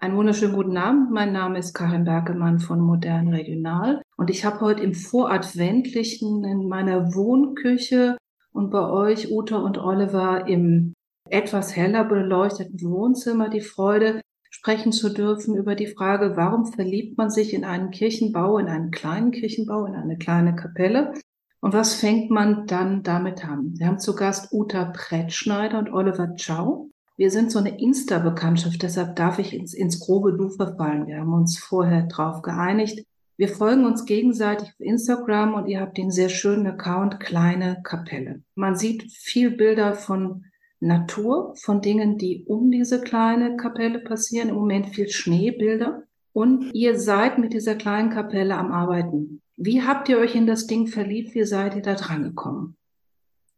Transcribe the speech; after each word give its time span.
Einen 0.00 0.14
wunderschönen 0.14 0.54
guten 0.54 0.76
Abend. 0.76 1.10
Mein 1.10 1.32
Name 1.32 1.58
ist 1.58 1.74
Karin 1.74 2.04
Bergemann 2.04 2.60
von 2.60 2.78
Modern 2.78 3.34
Regional 3.34 4.00
und 4.16 4.30
ich 4.30 4.44
habe 4.44 4.60
heute 4.60 4.84
im 4.84 4.94
Voradventlichen 4.94 6.44
in 6.44 6.68
meiner 6.68 7.16
Wohnküche 7.16 8.16
und 8.52 8.70
bei 8.70 8.88
euch, 8.88 9.32
Uta 9.32 9.56
und 9.56 9.76
Oliver, 9.76 10.46
im 10.46 10.94
etwas 11.28 11.74
heller 11.74 12.04
beleuchteten 12.04 12.80
Wohnzimmer 12.80 13.48
die 13.48 13.60
Freude, 13.60 14.20
sprechen 14.50 14.92
zu 14.92 15.12
dürfen 15.12 15.56
über 15.56 15.74
die 15.74 15.88
Frage, 15.88 16.36
warum 16.36 16.66
verliebt 16.66 17.18
man 17.18 17.30
sich 17.30 17.52
in 17.52 17.64
einen 17.64 17.90
Kirchenbau, 17.90 18.58
in 18.58 18.68
einen 18.68 18.92
kleinen 18.92 19.32
Kirchenbau, 19.32 19.84
in 19.84 19.96
eine 19.96 20.16
kleine 20.16 20.54
Kapelle 20.54 21.12
und 21.60 21.72
was 21.72 21.94
fängt 21.94 22.30
man 22.30 22.68
dann 22.68 23.02
damit 23.02 23.44
an? 23.44 23.74
Wir 23.76 23.88
haben 23.88 23.98
zu 23.98 24.14
Gast 24.14 24.52
Uta 24.52 24.92
Brettschneider 24.94 25.76
und 25.80 25.92
Oliver 25.92 26.36
Chow. 26.36 26.88
Wir 27.18 27.32
sind 27.32 27.50
so 27.50 27.58
eine 27.58 27.80
Insta-Bekanntschaft, 27.80 28.80
deshalb 28.80 29.16
darf 29.16 29.40
ich 29.40 29.52
ins, 29.52 29.74
ins 29.74 29.98
grobe 29.98 30.34
Du 30.34 30.50
verfallen. 30.50 31.08
Wir 31.08 31.18
haben 31.18 31.32
uns 31.32 31.58
vorher 31.58 32.06
drauf 32.06 32.42
geeinigt. 32.42 33.04
Wir 33.36 33.48
folgen 33.48 33.86
uns 33.86 34.04
gegenseitig 34.04 34.68
auf 34.68 34.80
Instagram 34.80 35.54
und 35.54 35.66
ihr 35.66 35.80
habt 35.80 35.98
den 35.98 36.12
sehr 36.12 36.28
schönen 36.28 36.68
Account 36.68 37.18
Kleine 37.18 37.80
Kapelle. 37.82 38.42
Man 38.54 38.76
sieht 38.76 39.10
viel 39.10 39.50
Bilder 39.50 39.94
von 39.94 40.44
Natur, 40.78 41.54
von 41.56 41.80
Dingen, 41.80 42.18
die 42.18 42.44
um 42.46 42.70
diese 42.70 43.00
kleine 43.00 43.56
Kapelle 43.56 43.98
passieren. 43.98 44.50
Im 44.50 44.54
Moment 44.54 44.86
viel 44.86 45.08
Schneebilder. 45.08 46.04
Und 46.32 46.72
ihr 46.72 47.00
seid 47.00 47.38
mit 47.38 47.52
dieser 47.52 47.74
kleinen 47.74 48.10
Kapelle 48.10 48.56
am 48.56 48.70
Arbeiten. 48.70 49.42
Wie 49.56 49.82
habt 49.82 50.08
ihr 50.08 50.18
euch 50.18 50.36
in 50.36 50.46
das 50.46 50.68
Ding 50.68 50.86
verliebt? 50.86 51.34
Wie 51.34 51.44
seid 51.44 51.74
ihr 51.74 51.82
da 51.82 51.94
dran 51.94 52.22
gekommen? 52.22 52.77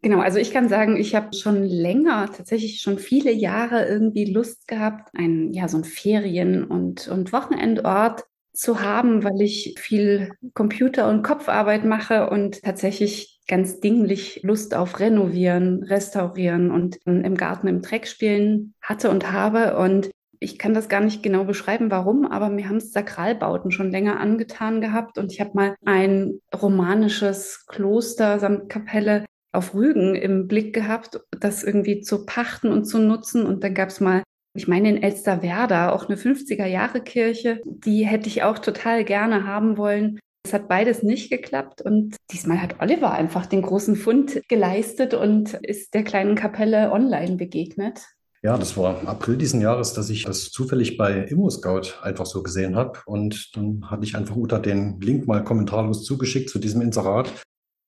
Genau, 0.02 0.20
also 0.20 0.38
ich 0.38 0.50
kann 0.50 0.68
sagen, 0.70 0.96
ich 0.96 1.14
habe 1.14 1.34
schon 1.36 1.62
länger, 1.62 2.30
tatsächlich 2.34 2.80
schon 2.80 2.98
viele 2.98 3.32
Jahre 3.32 3.86
irgendwie 3.86 4.24
Lust 4.32 4.66
gehabt, 4.66 5.10
ein, 5.14 5.52
ja, 5.52 5.68
so 5.68 5.76
ein 5.76 5.84
Ferien- 5.84 6.64
und, 6.64 7.06
und 7.08 7.32
Wochenendort 7.34 8.24
zu 8.54 8.80
haben, 8.80 9.22
weil 9.24 9.40
ich 9.42 9.74
viel 9.78 10.32
Computer- 10.54 11.08
und 11.08 11.22
Kopfarbeit 11.22 11.84
mache 11.84 12.30
und 12.30 12.62
tatsächlich 12.62 13.40
ganz 13.46 13.80
dinglich 13.80 14.40
Lust 14.42 14.74
auf 14.74 15.00
Renovieren, 15.00 15.82
Restaurieren 15.82 16.70
und 16.70 16.96
im 17.04 17.36
Garten 17.36 17.66
im 17.68 17.82
Dreck 17.82 18.06
spielen 18.06 18.74
hatte 18.80 19.10
und 19.10 19.30
habe. 19.32 19.76
Und 19.76 20.10
ich 20.38 20.58
kann 20.58 20.72
das 20.72 20.88
gar 20.88 21.00
nicht 21.00 21.22
genau 21.22 21.44
beschreiben, 21.44 21.90
warum, 21.90 22.24
aber 22.24 22.48
mir 22.48 22.68
haben 22.68 22.76
es 22.76 22.92
Sakralbauten 22.92 23.70
schon 23.70 23.90
länger 23.90 24.18
angetan 24.18 24.80
gehabt 24.80 25.18
und 25.18 25.30
ich 25.32 25.40
habe 25.40 25.50
mal 25.54 25.76
ein 25.84 26.40
romanisches 26.54 27.66
Kloster 27.66 28.38
samt 28.38 28.70
Kapelle 28.70 29.24
auf 29.52 29.74
Rügen 29.74 30.14
im 30.14 30.46
Blick 30.46 30.74
gehabt, 30.74 31.20
das 31.38 31.64
irgendwie 31.64 32.00
zu 32.00 32.24
pachten 32.24 32.68
und 32.68 32.84
zu 32.84 32.98
nutzen. 32.98 33.46
Und 33.46 33.64
dann 33.64 33.74
gab 33.74 33.88
es 33.88 34.00
mal, 34.00 34.22
ich 34.54 34.68
meine 34.68 34.88
in 34.88 35.02
Elsterwerda, 35.02 35.92
auch 35.92 36.08
eine 36.08 36.16
50er-Jahre-Kirche, 36.16 37.60
die 37.64 38.06
hätte 38.06 38.28
ich 38.28 38.42
auch 38.42 38.58
total 38.58 39.04
gerne 39.04 39.46
haben 39.46 39.76
wollen. 39.76 40.18
Es 40.44 40.52
hat 40.52 40.68
beides 40.68 41.02
nicht 41.02 41.30
geklappt 41.30 41.82
und 41.82 42.16
diesmal 42.32 42.62
hat 42.62 42.80
Oliver 42.80 43.12
einfach 43.12 43.46
den 43.46 43.62
großen 43.62 43.94
Fund 43.94 44.40
geleistet 44.48 45.12
und 45.12 45.54
ist 45.54 45.92
der 45.94 46.02
kleinen 46.02 46.34
Kapelle 46.34 46.92
online 46.92 47.36
begegnet. 47.36 48.00
Ja, 48.42 48.56
das 48.56 48.74
war 48.78 49.06
April 49.06 49.36
diesen 49.36 49.60
Jahres, 49.60 49.92
dass 49.92 50.08
ich 50.08 50.24
das 50.24 50.50
zufällig 50.50 50.96
bei 50.96 51.24
ImmoScout 51.24 52.00
einfach 52.02 52.24
so 52.24 52.42
gesehen 52.42 52.74
habe. 52.74 52.98
Und 53.04 53.54
dann 53.54 53.90
hatte 53.90 54.04
ich 54.04 54.16
einfach 54.16 54.34
Uta 54.34 54.58
den 54.58 54.98
Link 55.00 55.26
mal 55.26 55.44
kommentarlos 55.44 56.04
zugeschickt 56.04 56.48
zu 56.48 56.58
diesem 56.58 56.80
Inserat. 56.80 57.30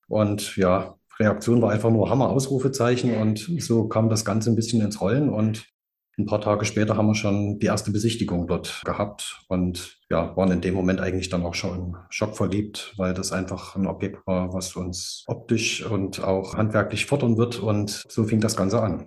Und 0.08 0.56
ja, 0.58 0.98
Reaktion 1.22 1.62
war 1.62 1.70
einfach 1.70 1.90
nur 1.90 2.10
Hammer, 2.10 2.28
Ausrufezeichen. 2.28 3.16
Und 3.16 3.38
so 3.58 3.88
kam 3.88 4.08
das 4.08 4.24
Ganze 4.24 4.50
ein 4.50 4.56
bisschen 4.56 4.82
ins 4.82 5.00
Rollen. 5.00 5.28
Und 5.28 5.66
ein 6.18 6.26
paar 6.26 6.40
Tage 6.40 6.64
später 6.64 6.96
haben 6.96 7.06
wir 7.06 7.14
schon 7.14 7.58
die 7.58 7.66
erste 7.66 7.90
Besichtigung 7.90 8.46
dort 8.46 8.82
gehabt 8.84 9.40
und 9.48 9.98
ja, 10.10 10.36
waren 10.36 10.52
in 10.52 10.60
dem 10.60 10.74
Moment 10.74 11.00
eigentlich 11.00 11.30
dann 11.30 11.42
auch 11.42 11.54
schon 11.54 11.96
schockverliebt, 12.10 12.94
weil 12.98 13.14
das 13.14 13.32
einfach 13.32 13.76
ein 13.76 13.86
Objekt 13.86 14.26
war, 14.26 14.52
was 14.52 14.76
uns 14.76 15.24
optisch 15.26 15.84
und 15.86 16.22
auch 16.22 16.54
handwerklich 16.54 17.06
fordern 17.06 17.38
wird. 17.38 17.60
Und 17.60 18.04
so 18.08 18.24
fing 18.24 18.40
das 18.40 18.56
Ganze 18.56 18.82
an. 18.82 19.06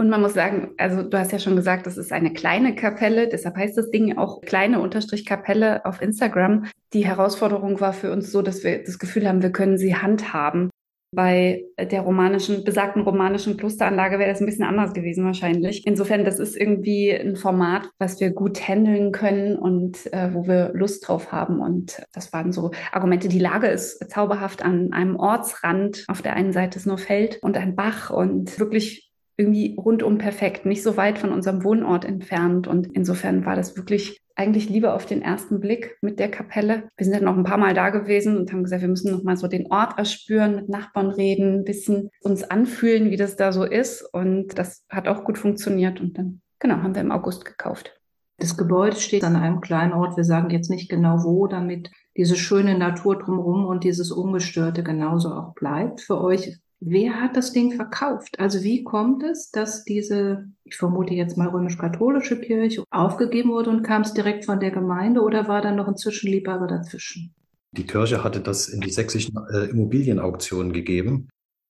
Und 0.00 0.10
man 0.10 0.22
muss 0.22 0.34
sagen, 0.34 0.70
also 0.78 1.02
du 1.02 1.18
hast 1.18 1.32
ja 1.32 1.40
schon 1.40 1.56
gesagt, 1.56 1.86
das 1.86 1.98
ist 1.98 2.12
eine 2.12 2.32
kleine 2.32 2.76
Kapelle, 2.76 3.28
deshalb 3.28 3.56
heißt 3.56 3.76
das 3.76 3.90
Ding 3.90 4.16
auch 4.16 4.40
kleine 4.40 4.80
Unterstrich 4.80 5.26
Kapelle 5.26 5.84
auf 5.84 6.00
Instagram. 6.00 6.66
Die 6.92 7.04
Herausforderung 7.04 7.80
war 7.80 7.92
für 7.92 8.12
uns 8.12 8.30
so, 8.30 8.40
dass 8.40 8.62
wir 8.62 8.82
das 8.82 9.00
Gefühl 9.00 9.28
haben, 9.28 9.42
wir 9.42 9.50
können 9.50 9.76
sie 9.76 9.96
handhaben. 9.96 10.70
Bei 11.10 11.64
der 11.78 12.02
romanischen, 12.02 12.64
besagten 12.64 13.02
romanischen 13.02 13.56
Klosteranlage 13.56 14.18
wäre 14.18 14.30
das 14.30 14.40
ein 14.40 14.46
bisschen 14.46 14.66
anders 14.66 14.92
gewesen 14.92 15.24
wahrscheinlich. 15.24 15.86
Insofern, 15.86 16.24
das 16.24 16.38
ist 16.38 16.54
irgendwie 16.54 17.10
ein 17.12 17.36
Format, 17.36 17.88
was 17.98 18.20
wir 18.20 18.30
gut 18.30 18.68
handeln 18.68 19.10
können 19.10 19.56
und 19.56 20.12
äh, 20.12 20.34
wo 20.34 20.46
wir 20.46 20.72
Lust 20.74 21.08
drauf 21.08 21.32
haben. 21.32 21.60
Und 21.60 22.02
das 22.12 22.32
waren 22.34 22.52
so 22.52 22.72
Argumente. 22.92 23.28
Die 23.28 23.38
Lage 23.38 23.68
ist 23.68 24.10
zauberhaft 24.10 24.62
an 24.62 24.92
einem 24.92 25.16
Ortsrand. 25.16 26.04
Auf 26.08 26.20
der 26.20 26.34
einen 26.34 26.52
Seite 26.52 26.78
ist 26.78 26.86
nur 26.86 26.98
Feld 26.98 27.38
und 27.42 27.56
ein 27.56 27.74
Bach 27.74 28.10
und 28.10 28.58
wirklich 28.58 29.10
irgendwie 29.38 29.76
rundum 29.78 30.18
perfekt, 30.18 30.66
nicht 30.66 30.82
so 30.82 30.96
weit 30.96 31.18
von 31.18 31.32
unserem 31.32 31.64
Wohnort 31.64 32.04
entfernt. 32.04 32.66
Und 32.66 32.88
insofern 32.94 33.46
war 33.46 33.56
das 33.56 33.76
wirklich 33.76 34.20
eigentlich 34.38 34.68
lieber 34.68 34.94
auf 34.94 35.04
den 35.04 35.20
ersten 35.20 35.58
Blick 35.58 35.98
mit 36.00 36.20
der 36.20 36.30
Kapelle. 36.30 36.84
Wir 36.96 37.04
sind 37.04 37.14
dann 37.14 37.24
noch 37.24 37.36
ein 37.36 37.44
paar 37.44 37.58
Mal 37.58 37.74
da 37.74 37.90
gewesen 37.90 38.36
und 38.36 38.52
haben 38.52 38.62
gesagt, 38.62 38.82
wir 38.82 38.88
müssen 38.88 39.10
noch 39.10 39.24
mal 39.24 39.36
so 39.36 39.48
den 39.48 39.70
Ort 39.72 39.98
erspüren, 39.98 40.54
mit 40.54 40.68
Nachbarn 40.68 41.10
reden, 41.10 41.60
ein 41.60 41.64
bisschen 41.64 42.10
uns 42.20 42.44
anfühlen, 42.44 43.10
wie 43.10 43.16
das 43.16 43.34
da 43.34 43.52
so 43.52 43.64
ist. 43.64 44.02
Und 44.02 44.56
das 44.56 44.84
hat 44.88 45.08
auch 45.08 45.24
gut 45.24 45.38
funktioniert. 45.38 46.00
Und 46.00 46.16
dann, 46.16 46.40
genau, 46.60 46.76
haben 46.76 46.94
wir 46.94 47.02
im 47.02 47.10
August 47.10 47.44
gekauft. 47.44 48.00
Das 48.36 48.56
Gebäude 48.56 48.94
steht 48.94 49.24
an 49.24 49.34
einem 49.34 49.60
kleinen 49.60 49.92
Ort. 49.92 50.16
Wir 50.16 50.24
sagen 50.24 50.50
jetzt 50.50 50.70
nicht 50.70 50.88
genau 50.88 51.24
wo, 51.24 51.48
damit 51.48 51.90
diese 52.16 52.36
schöne 52.36 52.78
Natur 52.78 53.18
drumherum 53.18 53.66
und 53.66 53.82
dieses 53.82 54.12
Ungestörte 54.12 54.84
genauso 54.84 55.32
auch 55.32 55.54
bleibt. 55.54 56.00
Für 56.00 56.20
euch 56.20 56.56
Wer 56.80 57.20
hat 57.20 57.36
das 57.36 57.52
Ding 57.52 57.72
verkauft? 57.72 58.38
Also 58.38 58.62
wie 58.62 58.84
kommt 58.84 59.24
es, 59.24 59.50
dass 59.50 59.84
diese, 59.84 60.46
ich 60.64 60.76
vermute 60.76 61.12
jetzt 61.12 61.36
mal 61.36 61.48
römisch-katholische 61.48 62.40
Kirche 62.40 62.84
aufgegeben 62.90 63.50
wurde 63.50 63.70
und 63.70 63.82
kam 63.82 64.02
es 64.02 64.14
direkt 64.14 64.44
von 64.44 64.60
der 64.60 64.70
Gemeinde 64.70 65.22
oder 65.22 65.48
war 65.48 65.60
da 65.60 65.72
noch 65.72 65.88
ein 65.88 65.96
Zwischenliebhaber 65.96 66.68
dazwischen? 66.68 67.34
Die 67.72 67.84
Kirche 67.84 68.22
hatte 68.22 68.40
das 68.40 68.68
in 68.68 68.80
die 68.80 68.90
sächsischen 68.90 69.34
äh, 69.52 69.64
Immobilienauktionen 69.70 70.72
gegeben. 70.72 71.28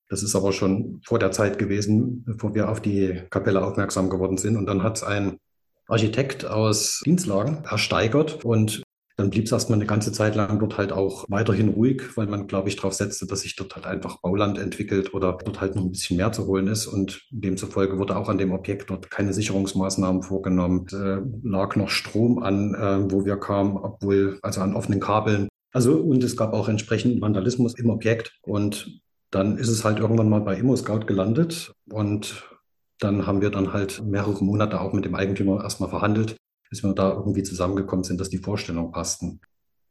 Das 0.09 0.23
ist 0.23 0.35
aber 0.35 0.53
schon 0.53 1.01
vor 1.05 1.19
der 1.19 1.31
Zeit 1.31 1.57
gewesen, 1.57 2.23
bevor 2.25 2.53
wir 2.53 2.69
auf 2.69 2.79
die 2.79 3.21
Kapelle 3.29 3.65
aufmerksam 3.65 4.09
geworden 4.09 4.37
sind. 4.37 4.57
Und 4.57 4.67
dann 4.67 4.83
hat 4.83 4.97
es 4.97 5.03
ein 5.03 5.37
Architekt 5.87 6.45
aus 6.45 7.01
Dienstlagen 7.05 7.63
ersteigert 7.65 8.45
und 8.45 8.83
dann 9.19 9.29
blieb 9.29 9.45
es 9.45 9.51
erstmal 9.51 9.77
eine 9.77 9.85
ganze 9.85 10.13
Zeit 10.13 10.35
lang 10.35 10.59
dort 10.59 10.77
halt 10.77 10.93
auch 10.93 11.25
weiterhin 11.27 11.67
ruhig, 11.67 12.15
weil 12.15 12.27
man, 12.27 12.47
glaube 12.47 12.69
ich, 12.69 12.77
darauf 12.77 12.93
setzte, 12.93 13.27
dass 13.27 13.41
sich 13.41 13.57
dort 13.57 13.75
halt 13.75 13.85
einfach 13.85 14.21
Bauland 14.21 14.57
entwickelt 14.57 15.13
oder 15.13 15.37
dort 15.43 15.59
halt 15.59 15.75
noch 15.75 15.83
ein 15.83 15.91
bisschen 15.91 16.15
mehr 16.15 16.31
zu 16.31 16.47
holen 16.47 16.67
ist. 16.67 16.87
Und 16.87 17.27
demzufolge 17.29 17.97
wurde 17.97 18.15
auch 18.15 18.29
an 18.29 18.37
dem 18.37 18.53
Objekt 18.53 18.89
dort 18.89 19.11
keine 19.11 19.33
Sicherungsmaßnahmen 19.33 20.23
vorgenommen. 20.23 20.85
Es, 20.87 20.95
lag 21.43 21.75
noch 21.75 21.89
Strom 21.89 22.39
an, 22.41 22.73
äh, 22.75 23.11
wo 23.11 23.25
wir 23.25 23.35
kamen, 23.35 23.75
obwohl, 23.75 24.39
also 24.41 24.61
an 24.61 24.73
offenen 24.73 25.01
Kabeln. 25.01 25.49
Also, 25.73 25.97
und 25.97 26.23
es 26.23 26.37
gab 26.37 26.53
auch 26.53 26.69
entsprechend 26.69 27.21
Vandalismus 27.21 27.77
im 27.77 27.89
Objekt. 27.89 28.39
Und 28.43 29.01
dann 29.31 29.57
ist 29.57 29.67
es 29.67 29.83
halt 29.83 29.99
irgendwann 29.99 30.29
mal 30.29 30.41
bei 30.41 30.55
ImmoScout 30.55 31.05
gelandet 31.05 31.73
und 31.91 32.49
dann 32.99 33.27
haben 33.27 33.41
wir 33.41 33.49
dann 33.49 33.73
halt 33.73 34.01
mehrere 34.03 34.43
Monate 34.43 34.79
auch 34.81 34.93
mit 34.93 35.05
dem 35.05 35.15
Eigentümer 35.15 35.61
erstmal 35.63 35.89
verhandelt, 35.89 36.35
bis 36.69 36.83
wir 36.83 36.93
da 36.93 37.11
irgendwie 37.11 37.43
zusammengekommen 37.43 38.03
sind, 38.03 38.19
dass 38.19 38.29
die 38.29 38.37
Vorstellungen 38.37 38.91
passten. 38.91 39.41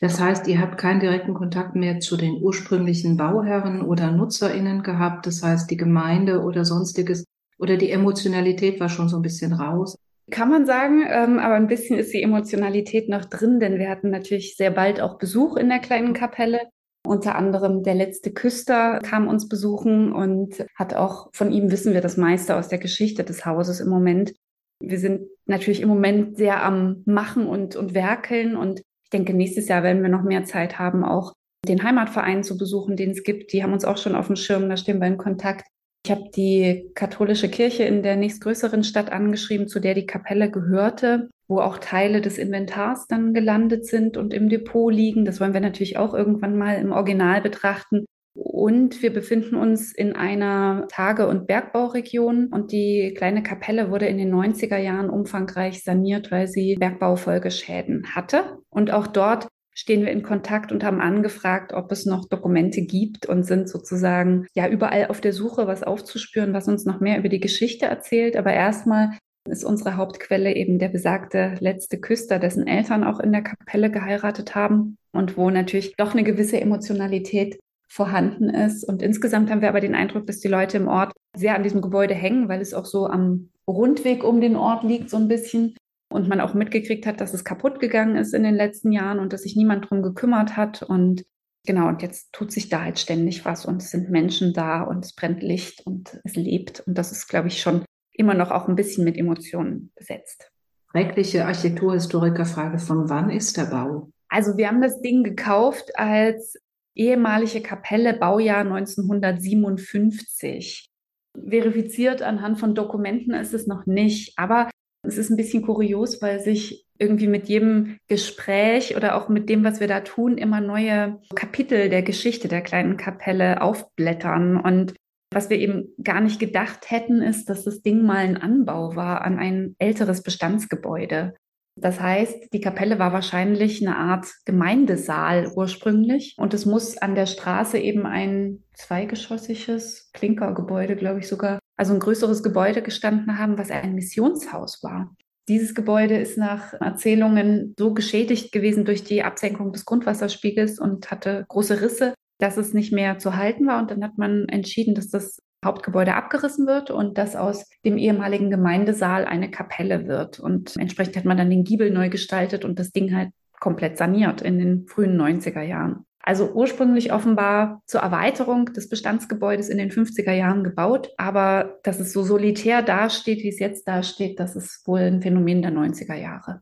Das 0.00 0.20
heißt, 0.20 0.46
ihr 0.46 0.60
habt 0.60 0.78
keinen 0.78 1.00
direkten 1.00 1.34
Kontakt 1.34 1.74
mehr 1.74 1.98
zu 1.98 2.16
den 2.16 2.40
ursprünglichen 2.40 3.16
Bauherren 3.16 3.82
oder 3.82 4.12
NutzerInnen 4.12 4.82
gehabt. 4.84 5.26
Das 5.26 5.42
heißt, 5.42 5.68
die 5.70 5.76
Gemeinde 5.76 6.42
oder 6.42 6.64
sonstiges 6.64 7.24
oder 7.58 7.76
die 7.76 7.90
Emotionalität 7.90 8.78
war 8.78 8.88
schon 8.88 9.08
so 9.08 9.16
ein 9.16 9.22
bisschen 9.22 9.52
raus. 9.52 9.98
Kann 10.30 10.50
man 10.50 10.66
sagen, 10.66 11.04
ähm, 11.08 11.38
aber 11.38 11.54
ein 11.54 11.66
bisschen 11.66 11.98
ist 11.98 12.12
die 12.12 12.22
Emotionalität 12.22 13.08
noch 13.08 13.24
drin, 13.24 13.60
denn 13.60 13.78
wir 13.78 13.88
hatten 13.88 14.10
natürlich 14.10 14.56
sehr 14.56 14.70
bald 14.70 15.00
auch 15.00 15.18
Besuch 15.18 15.56
in 15.56 15.68
der 15.68 15.80
kleinen 15.80 16.12
Kapelle. 16.12 16.60
Unter 17.04 17.36
anderem 17.36 17.82
der 17.82 17.94
letzte 17.94 18.32
Küster 18.32 18.98
kam 19.00 19.26
uns 19.26 19.48
besuchen 19.48 20.12
und 20.12 20.66
hat 20.76 20.94
auch 20.94 21.30
von 21.32 21.50
ihm 21.50 21.70
wissen 21.70 21.94
wir 21.94 22.02
das 22.02 22.18
meiste 22.18 22.56
aus 22.56 22.68
der 22.68 22.78
Geschichte 22.78 23.24
des 23.24 23.46
Hauses 23.46 23.80
im 23.80 23.88
Moment. 23.88 24.34
Wir 24.80 24.98
sind 24.98 25.28
natürlich 25.46 25.80
im 25.80 25.88
Moment 25.88 26.36
sehr 26.36 26.62
am 26.62 27.02
Machen 27.04 27.46
und, 27.46 27.76
und 27.76 27.94
Werkeln 27.94 28.56
und 28.56 28.80
ich 28.80 29.10
denke, 29.10 29.34
nächstes 29.34 29.68
Jahr 29.68 29.82
werden 29.82 30.02
wir 30.02 30.10
noch 30.10 30.22
mehr 30.22 30.44
Zeit 30.44 30.78
haben, 30.78 31.04
auch 31.04 31.32
den 31.66 31.82
Heimatverein 31.82 32.44
zu 32.44 32.56
besuchen, 32.56 32.96
den 32.96 33.10
es 33.10 33.22
gibt. 33.22 33.52
Die 33.52 33.62
haben 33.62 33.72
uns 33.72 33.84
auch 33.84 33.96
schon 33.96 34.14
auf 34.14 34.26
dem 34.26 34.36
Schirm, 34.36 34.68
da 34.68 34.76
stehen 34.76 35.00
wir 35.00 35.08
in 35.08 35.18
Kontakt. 35.18 35.66
Ich 36.04 36.10
habe 36.10 36.30
die 36.34 36.90
katholische 36.94 37.48
Kirche 37.48 37.84
in 37.84 38.02
der 38.02 38.16
nächstgrößeren 38.16 38.84
Stadt 38.84 39.10
angeschrieben, 39.10 39.68
zu 39.68 39.80
der 39.80 39.94
die 39.94 40.06
Kapelle 40.06 40.50
gehörte, 40.50 41.28
wo 41.48 41.60
auch 41.60 41.78
Teile 41.78 42.20
des 42.20 42.38
Inventars 42.38 43.06
dann 43.08 43.34
gelandet 43.34 43.86
sind 43.86 44.16
und 44.16 44.32
im 44.32 44.48
Depot 44.48 44.92
liegen. 44.92 45.24
Das 45.24 45.40
wollen 45.40 45.54
wir 45.54 45.60
natürlich 45.60 45.98
auch 45.98 46.14
irgendwann 46.14 46.56
mal 46.56 46.78
im 46.78 46.92
Original 46.92 47.40
betrachten. 47.40 48.04
Und 48.40 49.02
wir 49.02 49.12
befinden 49.12 49.56
uns 49.56 49.92
in 49.92 50.14
einer 50.14 50.86
Tage- 50.88 51.26
und 51.26 51.48
Bergbauregion 51.48 52.46
und 52.52 52.70
die 52.70 53.12
kleine 53.16 53.42
Kapelle 53.42 53.90
wurde 53.90 54.06
in 54.06 54.16
den 54.16 54.32
90er 54.32 54.76
Jahren 54.78 55.10
umfangreich 55.10 55.82
saniert, 55.82 56.30
weil 56.30 56.46
sie 56.46 56.76
Bergbaufolgeschäden 56.76 58.14
hatte. 58.14 58.58
Und 58.70 58.92
auch 58.92 59.08
dort 59.08 59.48
stehen 59.74 60.02
wir 60.02 60.12
in 60.12 60.22
Kontakt 60.22 60.70
und 60.70 60.84
haben 60.84 61.00
angefragt, 61.00 61.72
ob 61.72 61.90
es 61.90 62.06
noch 62.06 62.28
Dokumente 62.28 62.82
gibt 62.82 63.26
und 63.26 63.42
sind 63.42 63.68
sozusagen 63.68 64.46
ja 64.54 64.68
überall 64.68 65.08
auf 65.08 65.20
der 65.20 65.32
Suche, 65.32 65.66
was 65.66 65.82
aufzuspüren, 65.82 66.54
was 66.54 66.68
uns 66.68 66.84
noch 66.84 67.00
mehr 67.00 67.18
über 67.18 67.28
die 67.28 67.40
Geschichte 67.40 67.86
erzählt. 67.86 68.36
Aber 68.36 68.52
erstmal 68.52 69.18
ist 69.48 69.64
unsere 69.64 69.96
Hauptquelle 69.96 70.54
eben 70.54 70.78
der 70.78 70.90
besagte 70.90 71.56
letzte 71.58 71.98
Küster, 71.98 72.38
dessen 72.38 72.68
Eltern 72.68 73.02
auch 73.02 73.18
in 73.18 73.32
der 73.32 73.42
Kapelle 73.42 73.90
geheiratet 73.90 74.54
haben 74.54 74.96
und 75.10 75.36
wo 75.36 75.50
natürlich 75.50 75.96
doch 75.96 76.12
eine 76.12 76.22
gewisse 76.22 76.60
Emotionalität 76.60 77.58
vorhanden 77.88 78.50
ist. 78.50 78.84
Und 78.84 79.02
insgesamt 79.02 79.50
haben 79.50 79.62
wir 79.62 79.68
aber 79.68 79.80
den 79.80 79.94
Eindruck, 79.94 80.26
dass 80.26 80.40
die 80.40 80.48
Leute 80.48 80.76
im 80.76 80.88
Ort 80.88 81.12
sehr 81.34 81.54
an 81.54 81.62
diesem 81.62 81.80
Gebäude 81.80 82.14
hängen, 82.14 82.48
weil 82.48 82.60
es 82.60 82.74
auch 82.74 82.86
so 82.86 83.06
am 83.06 83.50
Rundweg 83.66 84.24
um 84.24 84.40
den 84.40 84.56
Ort 84.56 84.84
liegt, 84.84 85.10
so 85.10 85.16
ein 85.16 85.28
bisschen. 85.28 85.74
Und 86.10 86.28
man 86.28 86.40
auch 86.40 86.54
mitgekriegt 86.54 87.06
hat, 87.06 87.20
dass 87.20 87.34
es 87.34 87.44
kaputt 87.44 87.80
gegangen 87.80 88.16
ist 88.16 88.32
in 88.32 88.42
den 88.42 88.54
letzten 88.54 88.92
Jahren 88.92 89.18
und 89.18 89.32
dass 89.32 89.42
sich 89.42 89.56
niemand 89.56 89.90
drum 89.90 90.02
gekümmert 90.02 90.56
hat. 90.56 90.82
Und 90.82 91.24
genau, 91.66 91.88
und 91.88 92.00
jetzt 92.00 92.32
tut 92.32 92.50
sich 92.50 92.70
da 92.70 92.82
halt 92.82 92.98
ständig 92.98 93.44
was 93.44 93.66
und 93.66 93.82
es 93.82 93.90
sind 93.90 94.08
Menschen 94.08 94.54
da 94.54 94.82
und 94.82 95.04
es 95.04 95.14
brennt 95.14 95.42
Licht 95.42 95.86
und 95.86 96.18
es 96.24 96.34
lebt. 96.34 96.80
Und 96.86 96.96
das 96.96 97.12
ist, 97.12 97.28
glaube 97.28 97.48
ich, 97.48 97.60
schon 97.60 97.84
immer 98.12 98.34
noch 98.34 98.50
auch 98.50 98.68
ein 98.68 98.76
bisschen 98.76 99.04
mit 99.04 99.18
Emotionen 99.18 99.92
besetzt. 99.96 100.50
Schreckliche 100.90 101.44
Architekturhistorikerfrage, 101.44 102.78
von 102.78 103.10
wann 103.10 103.28
ist 103.28 103.58
der 103.58 103.66
Bau? 103.66 104.10
Also 104.30 104.56
wir 104.56 104.68
haben 104.68 104.80
das 104.80 105.00
Ding 105.02 105.22
gekauft 105.22 105.92
als 105.94 106.56
ehemalige 106.98 107.62
Kapelle, 107.62 108.12
Baujahr 108.14 108.60
1957. 108.60 110.90
Verifiziert 111.34 112.22
anhand 112.22 112.58
von 112.58 112.74
Dokumenten 112.74 113.34
ist 113.34 113.54
es 113.54 113.66
noch 113.66 113.86
nicht, 113.86 114.34
aber 114.36 114.68
es 115.06 115.16
ist 115.16 115.30
ein 115.30 115.36
bisschen 115.36 115.62
kurios, 115.62 116.20
weil 116.20 116.40
sich 116.40 116.84
irgendwie 116.98 117.28
mit 117.28 117.48
jedem 117.48 117.98
Gespräch 118.08 118.96
oder 118.96 119.14
auch 119.16 119.28
mit 119.28 119.48
dem, 119.48 119.62
was 119.62 119.78
wir 119.78 119.86
da 119.86 120.00
tun, 120.00 120.36
immer 120.36 120.60
neue 120.60 121.20
Kapitel 121.34 121.88
der 121.88 122.02
Geschichte 122.02 122.48
der 122.48 122.62
kleinen 122.62 122.96
Kapelle 122.96 123.62
aufblättern. 123.62 124.60
Und 124.60 124.94
was 125.32 125.48
wir 125.48 125.58
eben 125.58 125.94
gar 126.02 126.20
nicht 126.20 126.40
gedacht 126.40 126.90
hätten, 126.90 127.22
ist, 127.22 127.48
dass 127.48 127.62
das 127.64 127.82
Ding 127.82 128.04
mal 128.04 128.18
ein 128.18 128.36
Anbau 128.36 128.96
war 128.96 129.22
an 129.22 129.38
ein 129.38 129.76
älteres 129.78 130.24
Bestandsgebäude. 130.24 131.34
Das 131.80 132.00
heißt, 132.00 132.52
die 132.52 132.60
Kapelle 132.60 132.98
war 132.98 133.12
wahrscheinlich 133.12 133.80
eine 133.86 133.96
Art 133.96 134.26
Gemeindesaal 134.44 135.52
ursprünglich 135.54 136.34
und 136.38 136.54
es 136.54 136.66
muss 136.66 136.98
an 136.98 137.14
der 137.14 137.26
Straße 137.26 137.78
eben 137.78 138.06
ein 138.06 138.64
zweigeschossiges 138.74 140.10
Klinkergebäude, 140.12 140.96
glaube 140.96 141.20
ich 141.20 141.28
sogar, 141.28 141.58
also 141.76 141.94
ein 141.94 142.00
größeres 142.00 142.42
Gebäude 142.42 142.82
gestanden 142.82 143.38
haben, 143.38 143.58
was 143.58 143.70
ein 143.70 143.94
Missionshaus 143.94 144.82
war. 144.82 145.14
Dieses 145.48 145.74
Gebäude 145.74 146.18
ist 146.18 146.36
nach 146.36 146.74
Erzählungen 146.74 147.74
so 147.78 147.94
geschädigt 147.94 148.52
gewesen 148.52 148.84
durch 148.84 149.02
die 149.02 149.22
Absenkung 149.22 149.72
des 149.72 149.86
Grundwasserspiegels 149.86 150.78
und 150.78 151.10
hatte 151.10 151.46
große 151.48 151.80
Risse, 151.80 152.14
dass 152.38 152.58
es 152.58 152.74
nicht 152.74 152.92
mehr 152.92 153.18
zu 153.18 153.34
halten 153.34 153.66
war. 153.66 153.80
Und 153.80 153.90
dann 153.90 154.04
hat 154.04 154.18
man 154.18 154.46
entschieden, 154.48 154.94
dass 154.94 155.08
das 155.08 155.40
Hauptgebäude 155.64 156.14
abgerissen 156.14 156.66
wird 156.66 156.90
und 156.90 157.18
dass 157.18 157.34
aus 157.34 157.68
dem 157.84 157.98
ehemaligen 157.98 158.50
Gemeindesaal 158.50 159.24
eine 159.24 159.50
Kapelle 159.50 160.06
wird. 160.06 160.38
Und 160.38 160.76
entsprechend 160.76 161.16
hat 161.16 161.24
man 161.24 161.36
dann 161.36 161.50
den 161.50 161.64
Giebel 161.64 161.90
neu 161.90 162.08
gestaltet 162.08 162.64
und 162.64 162.78
das 162.78 162.92
Ding 162.92 163.14
halt 163.14 163.30
komplett 163.58 163.98
saniert 163.98 164.40
in 164.40 164.58
den 164.58 164.86
frühen 164.86 165.20
90er 165.20 165.62
Jahren. 165.62 166.04
Also 166.20 166.52
ursprünglich 166.52 167.12
offenbar 167.12 167.82
zur 167.86 168.02
Erweiterung 168.02 168.66
des 168.66 168.88
Bestandsgebäudes 168.88 169.68
in 169.68 169.78
den 169.78 169.90
50er 169.90 170.32
Jahren 170.32 170.62
gebaut, 170.62 171.10
aber 171.16 171.78
dass 171.82 172.00
es 172.00 172.12
so 172.12 172.22
solitär 172.22 172.82
dasteht, 172.82 173.42
wie 173.42 173.48
es 173.48 173.58
jetzt 173.58 173.88
dasteht, 173.88 174.38
das 174.38 174.54
ist 174.54 174.86
wohl 174.86 175.00
ein 175.00 175.22
Phänomen 175.22 175.62
der 175.62 175.72
90er 175.72 176.14
Jahre. 176.14 176.60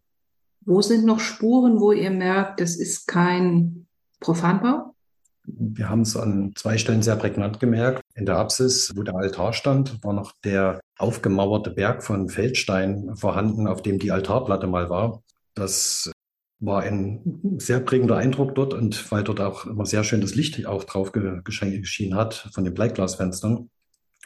Wo 0.60 0.82
sind 0.82 1.04
noch 1.04 1.20
Spuren, 1.20 1.81
wo 1.81 1.92
ihr 1.92 2.10
merkt, 2.10 2.60
es 2.60 2.78
ist 2.78 3.06
kein 3.06 3.87
Profanbau? 4.20 4.94
Wir 5.46 5.88
haben 5.88 6.02
es 6.02 6.16
an 6.16 6.52
zwei 6.56 6.76
Stellen 6.76 7.02
sehr 7.02 7.16
prägnant 7.16 7.60
gemerkt. 7.60 8.02
In 8.14 8.26
der 8.26 8.37
Apsis, 8.37 8.93
wo 8.96 9.02
der 9.02 9.14
Altar 9.14 9.52
stand, 9.52 10.02
war 10.02 10.12
noch 10.12 10.32
der 10.44 10.81
aufgemauerte 10.98 11.70
Berg 11.70 12.02
von 12.02 12.28
Feldstein 12.28 13.16
vorhanden, 13.16 13.66
auf 13.66 13.82
dem 13.82 13.98
die 13.98 14.10
Altarplatte 14.10 14.66
mal 14.66 14.90
war. 14.90 15.22
Das 15.54 16.10
war 16.58 16.82
ein 16.82 17.56
sehr 17.58 17.81
prägender 17.81 18.16
Eindruck 18.16 18.54
dort 18.54 18.75
und 18.75 19.10
weil 19.12 19.25
dort 19.25 19.40
auch 19.40 19.66
immer 19.66 19.87
sehr 19.87 20.04
schön 20.04 20.20
das 20.20 20.34
Licht 20.34 20.66
auch 20.66 20.84
drauf 20.84 21.12
geschienen 21.12 22.14
hat 22.14 22.49
von 22.52 22.64
den 22.64 22.75
Bleiglasfenstern. 22.75 23.70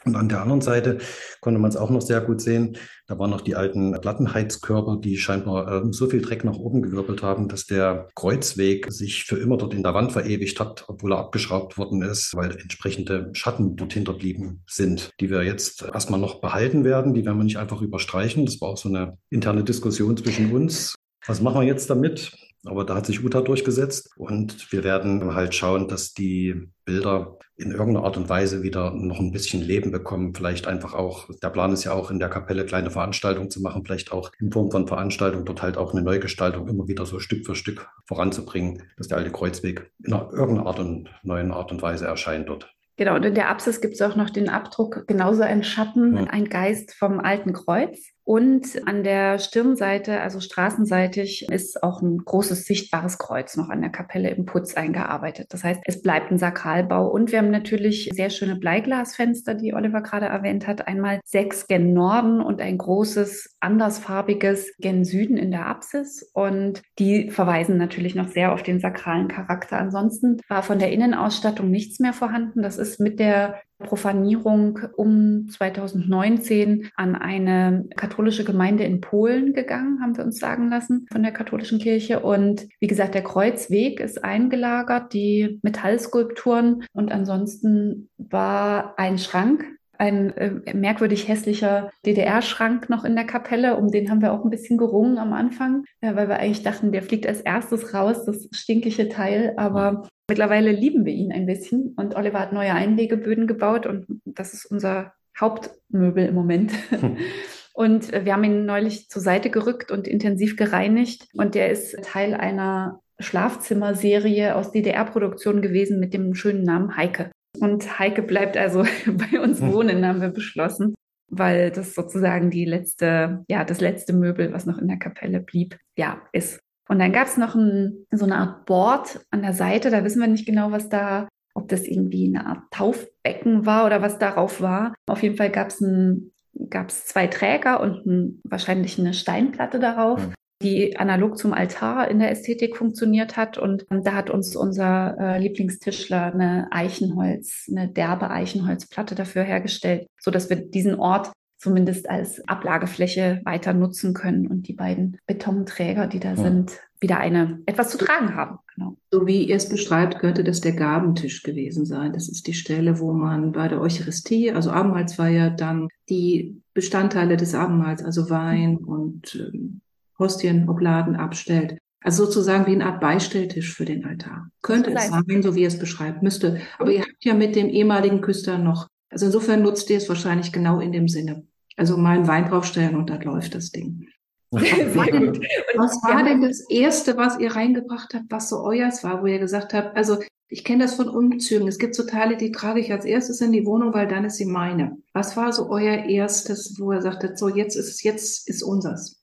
Und 0.05 0.15
an 0.15 0.29
der 0.29 0.41
anderen 0.41 0.61
Seite 0.61 0.97
konnte 1.41 1.59
man 1.59 1.69
es 1.69 1.77
auch 1.77 1.89
noch 1.89 2.01
sehr 2.01 2.21
gut 2.21 2.41
sehen. 2.41 2.77
Da 3.07 3.19
waren 3.19 3.29
noch 3.29 3.41
die 3.41 3.55
alten 3.55 3.91
Plattenheizkörper, 3.99 4.97
die 5.01 5.17
scheinbar 5.17 5.85
äh, 5.85 5.93
so 5.93 6.07
viel 6.07 6.21
Dreck 6.21 6.43
nach 6.43 6.55
oben 6.55 6.81
gewirbelt 6.81 7.21
haben, 7.21 7.47
dass 7.47 7.65
der 7.65 8.07
Kreuzweg 8.15 8.91
sich 8.91 9.25
für 9.25 9.37
immer 9.37 9.57
dort 9.57 9.73
in 9.73 9.83
der 9.83 9.93
Wand 9.93 10.11
verewigt 10.11 10.59
hat, 10.59 10.85
obwohl 10.87 11.13
er 11.13 11.19
abgeschraubt 11.19 11.77
worden 11.77 12.01
ist, 12.01 12.35
weil 12.35 12.51
entsprechende 12.51 13.29
Schatten 13.33 13.75
dort 13.75 13.93
hinterblieben 13.93 14.63
sind, 14.67 15.11
die 15.19 15.29
wir 15.29 15.43
jetzt 15.43 15.83
erstmal 15.83 16.19
noch 16.19 16.41
behalten 16.41 16.83
werden. 16.83 17.13
Die 17.13 17.25
werden 17.25 17.37
wir 17.37 17.43
nicht 17.43 17.57
einfach 17.57 17.81
überstreichen. 17.81 18.45
Das 18.45 18.59
war 18.61 18.69
auch 18.69 18.77
so 18.77 18.89
eine 18.89 19.17
interne 19.29 19.63
Diskussion 19.63 20.17
zwischen 20.17 20.51
uns. 20.51 20.95
Was 21.27 21.41
machen 21.41 21.61
wir 21.61 21.67
jetzt 21.67 21.89
damit? 21.89 22.31
Aber 22.65 22.85
da 22.85 22.95
hat 22.95 23.07
sich 23.07 23.23
Uta 23.23 23.41
durchgesetzt 23.41 24.11
und 24.17 24.71
wir 24.71 24.83
werden 24.83 25.33
halt 25.33 25.55
schauen, 25.55 25.87
dass 25.87 26.13
die 26.13 26.69
Bilder 26.85 27.39
in 27.57 27.71
irgendeiner 27.71 28.05
Art 28.05 28.17
und 28.17 28.29
Weise 28.29 28.61
wieder 28.61 28.91
noch 28.91 29.19
ein 29.19 29.31
bisschen 29.31 29.61
Leben 29.61 29.91
bekommen. 29.91 30.35
Vielleicht 30.35 30.67
einfach 30.67 30.93
auch, 30.93 31.29
der 31.41 31.49
Plan 31.49 31.73
ist 31.73 31.83
ja 31.83 31.93
auch 31.93 32.11
in 32.11 32.19
der 32.19 32.29
Kapelle 32.29 32.65
kleine 32.65 32.91
Veranstaltungen 32.91 33.49
zu 33.49 33.61
machen, 33.61 33.83
vielleicht 33.83 34.11
auch 34.11 34.31
in 34.39 34.51
Form 34.51 34.69
von 34.69 34.87
Veranstaltungen 34.87 35.45
dort 35.45 35.61
halt 35.61 35.77
auch 35.77 35.93
eine 35.93 36.03
Neugestaltung 36.03 36.67
immer 36.67 36.87
wieder 36.87 37.05
so 37.05 37.19
Stück 37.19 37.45
für 37.45 37.55
Stück 37.55 37.87
voranzubringen, 38.05 38.83
dass 38.97 39.07
der 39.07 39.17
alte 39.17 39.31
Kreuzweg 39.31 39.91
in 40.03 40.13
irgendeiner 40.13 40.67
Art 40.67 40.79
und 40.79 41.09
neuen 41.23 41.51
Art 41.51 41.71
und 41.71 41.81
Weise 41.81 42.05
erscheint 42.05 42.47
dort. 42.49 42.71
Genau, 42.97 43.15
und 43.15 43.25
in 43.25 43.33
der 43.33 43.49
Apsis 43.49 43.81
gibt 43.81 43.95
es 43.95 44.01
auch 44.01 44.15
noch 44.15 44.29
den 44.29 44.49
Abdruck, 44.49 45.07
genauso 45.07 45.41
ein 45.41 45.63
Schatten, 45.63 46.17
ja. 46.17 46.23
ein 46.25 46.49
Geist 46.49 46.93
vom 46.93 47.19
alten 47.19 47.53
Kreuz. 47.53 48.11
Und 48.31 48.87
an 48.87 49.03
der 49.03 49.39
Stirnseite, 49.39 50.21
also 50.21 50.39
straßenseitig, 50.39 51.49
ist 51.51 51.83
auch 51.83 52.01
ein 52.01 52.17
großes 52.19 52.63
sichtbares 52.63 53.17
Kreuz 53.17 53.57
noch 53.57 53.67
an 53.67 53.81
der 53.81 53.89
Kapelle 53.89 54.29
im 54.29 54.45
Putz 54.45 54.75
eingearbeitet. 54.75 55.47
Das 55.49 55.65
heißt, 55.65 55.81
es 55.83 56.01
bleibt 56.01 56.31
ein 56.31 56.37
Sakralbau. 56.37 57.09
Und 57.09 57.33
wir 57.33 57.39
haben 57.39 57.51
natürlich 57.51 58.09
sehr 58.13 58.29
schöne 58.29 58.55
Bleiglasfenster, 58.55 59.53
die 59.53 59.73
Oliver 59.73 59.99
gerade 59.99 60.27
erwähnt 60.27 60.65
hat. 60.65 60.87
Einmal 60.87 61.19
sechs 61.25 61.67
gen 61.67 61.91
Norden 61.91 62.39
und 62.39 62.61
ein 62.61 62.77
großes, 62.77 63.57
andersfarbiges 63.59 64.77
gen 64.79 65.03
Süden 65.03 65.35
in 65.35 65.51
der 65.51 65.65
Apsis. 65.65 66.23
Und 66.33 66.83
die 66.99 67.31
verweisen 67.31 67.75
natürlich 67.77 68.15
noch 68.15 68.29
sehr 68.29 68.53
auf 68.53 68.63
den 68.63 68.79
sakralen 68.79 69.27
Charakter. 69.27 69.77
Ansonsten 69.77 70.37
war 70.47 70.63
von 70.63 70.79
der 70.79 70.93
Innenausstattung 70.93 71.69
nichts 71.69 71.99
mehr 71.99 72.13
vorhanden. 72.13 72.61
Das 72.61 72.77
ist 72.77 73.01
mit 73.01 73.19
der 73.19 73.59
Profanierung 73.81 74.79
um 74.95 75.47
2019 75.49 76.89
an 76.95 77.15
eine 77.15 77.85
katholische 77.95 78.43
Gemeinde 78.43 78.83
in 78.83 79.01
Polen 79.01 79.53
gegangen, 79.53 80.01
haben 80.01 80.15
wir 80.15 80.23
uns 80.23 80.39
sagen 80.39 80.69
lassen 80.69 81.07
von 81.11 81.23
der 81.23 81.31
katholischen 81.31 81.79
Kirche. 81.79 82.19
Und 82.19 82.67
wie 82.79 82.87
gesagt, 82.87 83.15
der 83.15 83.23
Kreuzweg 83.23 83.99
ist 83.99 84.23
eingelagert, 84.23 85.13
die 85.13 85.59
Metallskulpturen 85.61 86.83
und 86.93 87.11
ansonsten 87.11 88.09
war 88.17 88.97
ein 88.97 89.17
Schrank 89.17 89.65
ein 90.01 90.35
äh, 90.35 90.73
merkwürdig 90.73 91.27
hässlicher 91.27 91.91
DDR-Schrank 92.07 92.89
noch 92.89 93.03
in 93.03 93.15
der 93.15 93.25
Kapelle. 93.25 93.77
Um 93.77 93.91
den 93.91 94.09
haben 94.09 94.23
wir 94.23 94.33
auch 94.33 94.43
ein 94.43 94.49
bisschen 94.49 94.79
gerungen 94.79 95.19
am 95.19 95.31
Anfang, 95.31 95.83
äh, 96.01 96.15
weil 96.15 96.27
wir 96.27 96.39
eigentlich 96.39 96.63
dachten, 96.63 96.91
der 96.91 97.03
fliegt 97.03 97.27
als 97.27 97.41
erstes 97.41 97.93
raus, 97.93 98.25
das 98.25 98.49
stinkige 98.51 99.09
Teil. 99.09 99.53
Aber 99.57 100.07
mittlerweile 100.27 100.71
lieben 100.71 101.05
wir 101.05 101.13
ihn 101.13 101.31
ein 101.31 101.45
bisschen. 101.45 101.93
Und 101.97 102.15
Oliver 102.15 102.39
hat 102.39 102.51
neue 102.51 102.73
Einlegeböden 102.73 103.45
gebaut 103.45 103.85
und 103.85 104.07
das 104.25 104.55
ist 104.55 104.65
unser 104.65 105.13
Hauptmöbel 105.39 106.25
im 106.25 106.35
Moment. 106.35 106.71
Hm. 106.89 107.17
Und 107.73 108.11
wir 108.11 108.33
haben 108.33 108.43
ihn 108.43 108.65
neulich 108.65 109.07
zur 109.07 109.21
Seite 109.21 109.49
gerückt 109.49 109.91
und 109.91 110.05
intensiv 110.05 110.57
gereinigt. 110.57 111.29
Und 111.33 111.55
der 111.55 111.71
ist 111.71 111.95
Teil 112.03 112.33
einer 112.33 112.99
Schlafzimmerserie 113.17 114.55
aus 114.55 114.73
DDR-Produktion 114.73 115.61
gewesen 115.61 116.01
mit 116.01 116.13
dem 116.13 116.35
schönen 116.35 116.63
Namen 116.63 116.97
Heike. 116.97 117.31
Und 117.61 117.99
Heike 117.99 118.23
bleibt 118.23 118.57
also 118.57 118.83
bei 119.05 119.39
uns 119.39 119.61
hm. 119.61 119.71
wohnen, 119.71 120.05
haben 120.05 120.21
wir 120.21 120.29
beschlossen, 120.29 120.95
weil 121.29 121.71
das 121.71 121.93
sozusagen 121.93 122.49
die 122.49 122.65
letzte, 122.65 123.45
ja, 123.47 123.63
das 123.63 123.81
letzte 123.81 124.13
Möbel, 124.13 124.51
was 124.51 124.65
noch 124.65 124.77
in 124.77 124.87
der 124.87 124.97
Kapelle 124.97 125.39
blieb, 125.39 125.77
ja, 125.97 126.21
ist. 126.31 126.59
Und 126.89 126.99
dann 126.99 127.13
gab 127.13 127.27
es 127.27 127.37
noch 127.37 127.55
ein, 127.55 128.05
so 128.11 128.25
eine 128.25 128.35
Art 128.35 128.65
Board 128.65 129.25
an 129.29 129.43
der 129.43 129.53
Seite, 129.53 129.91
da 129.91 130.03
wissen 130.03 130.19
wir 130.19 130.27
nicht 130.27 130.45
genau, 130.45 130.71
was 130.71 130.89
da, 130.89 131.29
ob 131.53 131.69
das 131.69 131.85
irgendwie 131.85 132.27
eine 132.27 132.45
Art 132.47 132.63
Taufbecken 132.71 133.65
war 133.65 133.85
oder 133.85 134.01
was 134.01 134.19
darauf 134.19 134.61
war. 134.61 134.93
Auf 135.07 135.23
jeden 135.23 135.37
Fall 135.37 135.51
gab 135.51 135.67
es 135.67 135.79
ein 135.79 136.31
gab 136.69 136.89
es 136.89 137.05
zwei 137.05 137.27
Träger 137.27 137.79
und 137.79 138.05
ein, 138.05 138.41
wahrscheinlich 138.43 138.99
eine 138.99 139.13
Steinplatte 139.13 139.79
darauf. 139.79 140.19
Mhm. 140.27 140.33
Die 140.61 140.97
analog 140.97 141.37
zum 141.37 141.53
Altar 141.53 142.09
in 142.09 142.19
der 142.19 142.31
Ästhetik 142.31 142.77
funktioniert 142.77 143.37
hat. 143.37 143.57
Und 143.57 143.85
da 143.89 144.13
hat 144.13 144.29
uns 144.29 144.55
unser 144.55 145.17
äh, 145.19 145.39
Lieblingstischler 145.39 146.33
eine 146.33 146.67
Eichenholz, 146.71 147.67
eine 147.69 147.89
derbe 147.89 148.29
Eichenholzplatte 148.29 149.15
dafür 149.15 149.43
hergestellt, 149.43 150.07
so 150.19 150.31
dass 150.31 150.49
wir 150.49 150.57
diesen 150.57 150.95
Ort 150.95 151.31
zumindest 151.61 152.09
als 152.09 152.45
Ablagefläche 152.47 153.41
weiter 153.45 153.73
nutzen 153.73 154.15
können 154.15 154.47
und 154.47 154.67
die 154.67 154.73
beiden 154.73 155.17
Betonträger, 155.27 156.07
die 156.07 156.19
da 156.19 156.29
ja. 156.29 156.35
sind, 156.35 156.79
wieder 156.99 157.19
eine 157.19 157.61
etwas 157.67 157.89
zu 157.89 157.99
tragen 157.99 158.35
haben. 158.35 158.57
Genau. 158.75 158.97
So 159.11 159.27
wie 159.27 159.43
ihr 159.43 159.57
es 159.57 159.69
beschreibt, 159.69 160.19
könnte 160.19 160.43
das 160.43 160.61
der 160.61 160.73
Gabentisch 160.73 161.43
gewesen 161.43 161.85
sein. 161.85 162.13
Das 162.13 162.29
ist 162.29 162.47
die 162.47 162.53
Stelle, 162.53 162.99
wo 162.99 163.13
man 163.13 163.51
bei 163.51 163.67
der 163.67 163.79
Eucharistie, 163.79 164.51
also 164.51 164.71
Abendmahlsfeier, 164.71 165.51
dann 165.51 165.87
die 166.09 166.61
Bestandteile 166.73 167.37
des 167.37 167.53
Abendmahls, 167.53 168.03
also 168.03 168.29
Wein 168.31 168.77
und 168.77 169.35
ähm, 169.35 169.81
Hostien, 170.21 170.69
Obladen 170.69 171.17
abstellt. 171.17 171.77
Also 172.03 172.25
sozusagen 172.25 172.65
wie 172.65 172.71
eine 172.71 172.85
Art 172.85 173.01
Beistelltisch 173.01 173.75
für 173.75 173.85
den 173.85 174.05
Altar. 174.05 174.49
Könnte 174.61 174.91
es 174.93 175.07
sein, 175.07 175.43
so 175.43 175.55
wie 175.55 175.61
ihr 175.61 175.67
es 175.67 175.77
beschreibt, 175.77 176.23
müsste. 176.23 176.61
Aber 176.79 176.91
ihr 176.91 177.01
habt 177.01 177.23
ja 177.23 177.33
mit 177.33 177.55
dem 177.55 177.67
ehemaligen 177.67 178.21
Küster 178.21 178.57
noch, 178.57 178.87
also 179.09 179.25
insofern 179.25 179.61
nutzt 179.61 179.89
ihr 179.89 179.97
es 179.97 180.09
wahrscheinlich 180.09 180.51
genau 180.51 180.79
in 180.79 180.91
dem 180.93 181.07
Sinne. 181.07 181.45
Also 181.77 181.97
mal 181.97 182.17
einen 182.17 182.27
Wein 182.27 182.49
draufstellen 182.49 182.95
und 182.95 183.09
dann 183.09 183.21
läuft 183.21 183.53
das 183.53 183.71
Ding. 183.71 184.07
Was 184.51 185.95
war 186.03 186.23
denn 186.23 186.41
das 186.41 186.69
Erste, 186.69 187.15
was 187.15 187.39
ihr 187.39 187.55
reingebracht 187.55 188.13
habt, 188.13 188.25
was 188.29 188.49
so 188.49 188.61
euers 188.61 189.01
war, 189.01 189.21
wo 189.21 189.27
ihr 189.27 189.39
gesagt 189.39 189.73
habt, 189.73 189.95
also 189.95 190.17
ich 190.49 190.65
kenne 190.65 190.83
das 190.83 190.95
von 190.95 191.07
Umzügen. 191.07 191.69
Es 191.69 191.79
gibt 191.79 191.95
so 191.95 192.03
Teile, 192.03 192.35
die 192.35 192.51
trage 192.51 192.81
ich 192.81 192.91
als 192.91 193.05
erstes 193.05 193.39
in 193.39 193.53
die 193.53 193.65
Wohnung, 193.65 193.93
weil 193.93 194.09
dann 194.09 194.25
ist 194.25 194.35
sie 194.35 194.45
meine. 194.45 194.97
Was 195.13 195.37
war 195.37 195.53
so 195.53 195.69
euer 195.69 196.03
erstes, 196.03 196.75
wo 196.77 196.91
ihr 196.91 197.01
sagtet, 197.01 197.39
so 197.39 197.47
jetzt 197.47 197.77
ist 197.77 197.87
es, 197.87 198.03
jetzt 198.03 198.49
ist 198.49 198.61
unsers? 198.61 199.20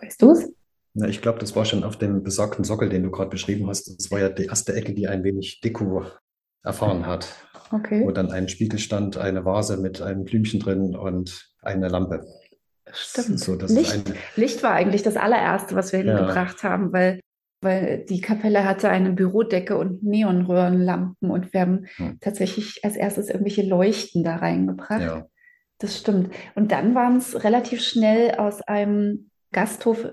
Weißt 0.00 0.20
du 0.22 0.30
es? 0.30 0.52
Ja, 0.94 1.06
ich 1.06 1.20
glaube, 1.20 1.38
das 1.38 1.54
war 1.54 1.64
schon 1.64 1.84
auf 1.84 1.98
dem 1.98 2.22
besagten 2.22 2.64
Sockel, 2.64 2.88
den 2.88 3.02
du 3.02 3.10
gerade 3.10 3.30
beschrieben 3.30 3.68
hast. 3.68 3.98
Das 3.98 4.10
war 4.10 4.18
ja 4.18 4.28
die 4.30 4.46
erste 4.46 4.74
Ecke, 4.74 4.94
die 4.94 5.08
ein 5.08 5.24
wenig 5.24 5.60
Deko 5.60 6.06
erfahren 6.62 7.06
hat. 7.06 7.34
Okay. 7.70 8.02
Wo 8.04 8.10
dann 8.12 8.30
ein 8.30 8.48
Spiegel 8.48 8.78
stand, 8.78 9.16
eine 9.18 9.44
Vase 9.44 9.76
mit 9.76 10.00
einem 10.00 10.24
Blümchen 10.24 10.60
drin 10.60 10.96
und 10.96 11.50
eine 11.62 11.88
Lampe. 11.88 12.24
Stimmt. 12.92 13.40
So, 13.40 13.54
Licht, 13.54 13.92
ein... 13.92 14.14
Licht 14.36 14.62
war 14.62 14.72
eigentlich 14.72 15.02
das 15.02 15.16
allererste, 15.16 15.74
was 15.74 15.92
wir 15.92 16.04
ja. 16.04 16.16
hingebracht 16.16 16.62
haben, 16.62 16.92
weil, 16.92 17.20
weil 17.60 18.04
die 18.08 18.20
Kapelle 18.20 18.64
hatte 18.64 18.88
eine 18.88 19.12
Bürodecke 19.12 19.76
und 19.76 20.02
Neonröhrenlampen 20.02 21.30
und 21.30 21.52
wir 21.52 21.60
haben 21.60 21.86
hm. 21.96 22.18
tatsächlich 22.20 22.84
als 22.84 22.96
erstes 22.96 23.28
irgendwelche 23.28 23.62
Leuchten 23.62 24.22
da 24.22 24.36
reingebracht. 24.36 25.02
Ja. 25.02 25.26
Das 25.78 25.98
stimmt. 25.98 26.32
Und 26.54 26.72
dann 26.72 26.94
waren 26.94 27.16
es 27.16 27.44
relativ 27.44 27.82
schnell 27.82 28.36
aus 28.36 28.62
einem 28.62 29.30
Gasthof 29.56 30.06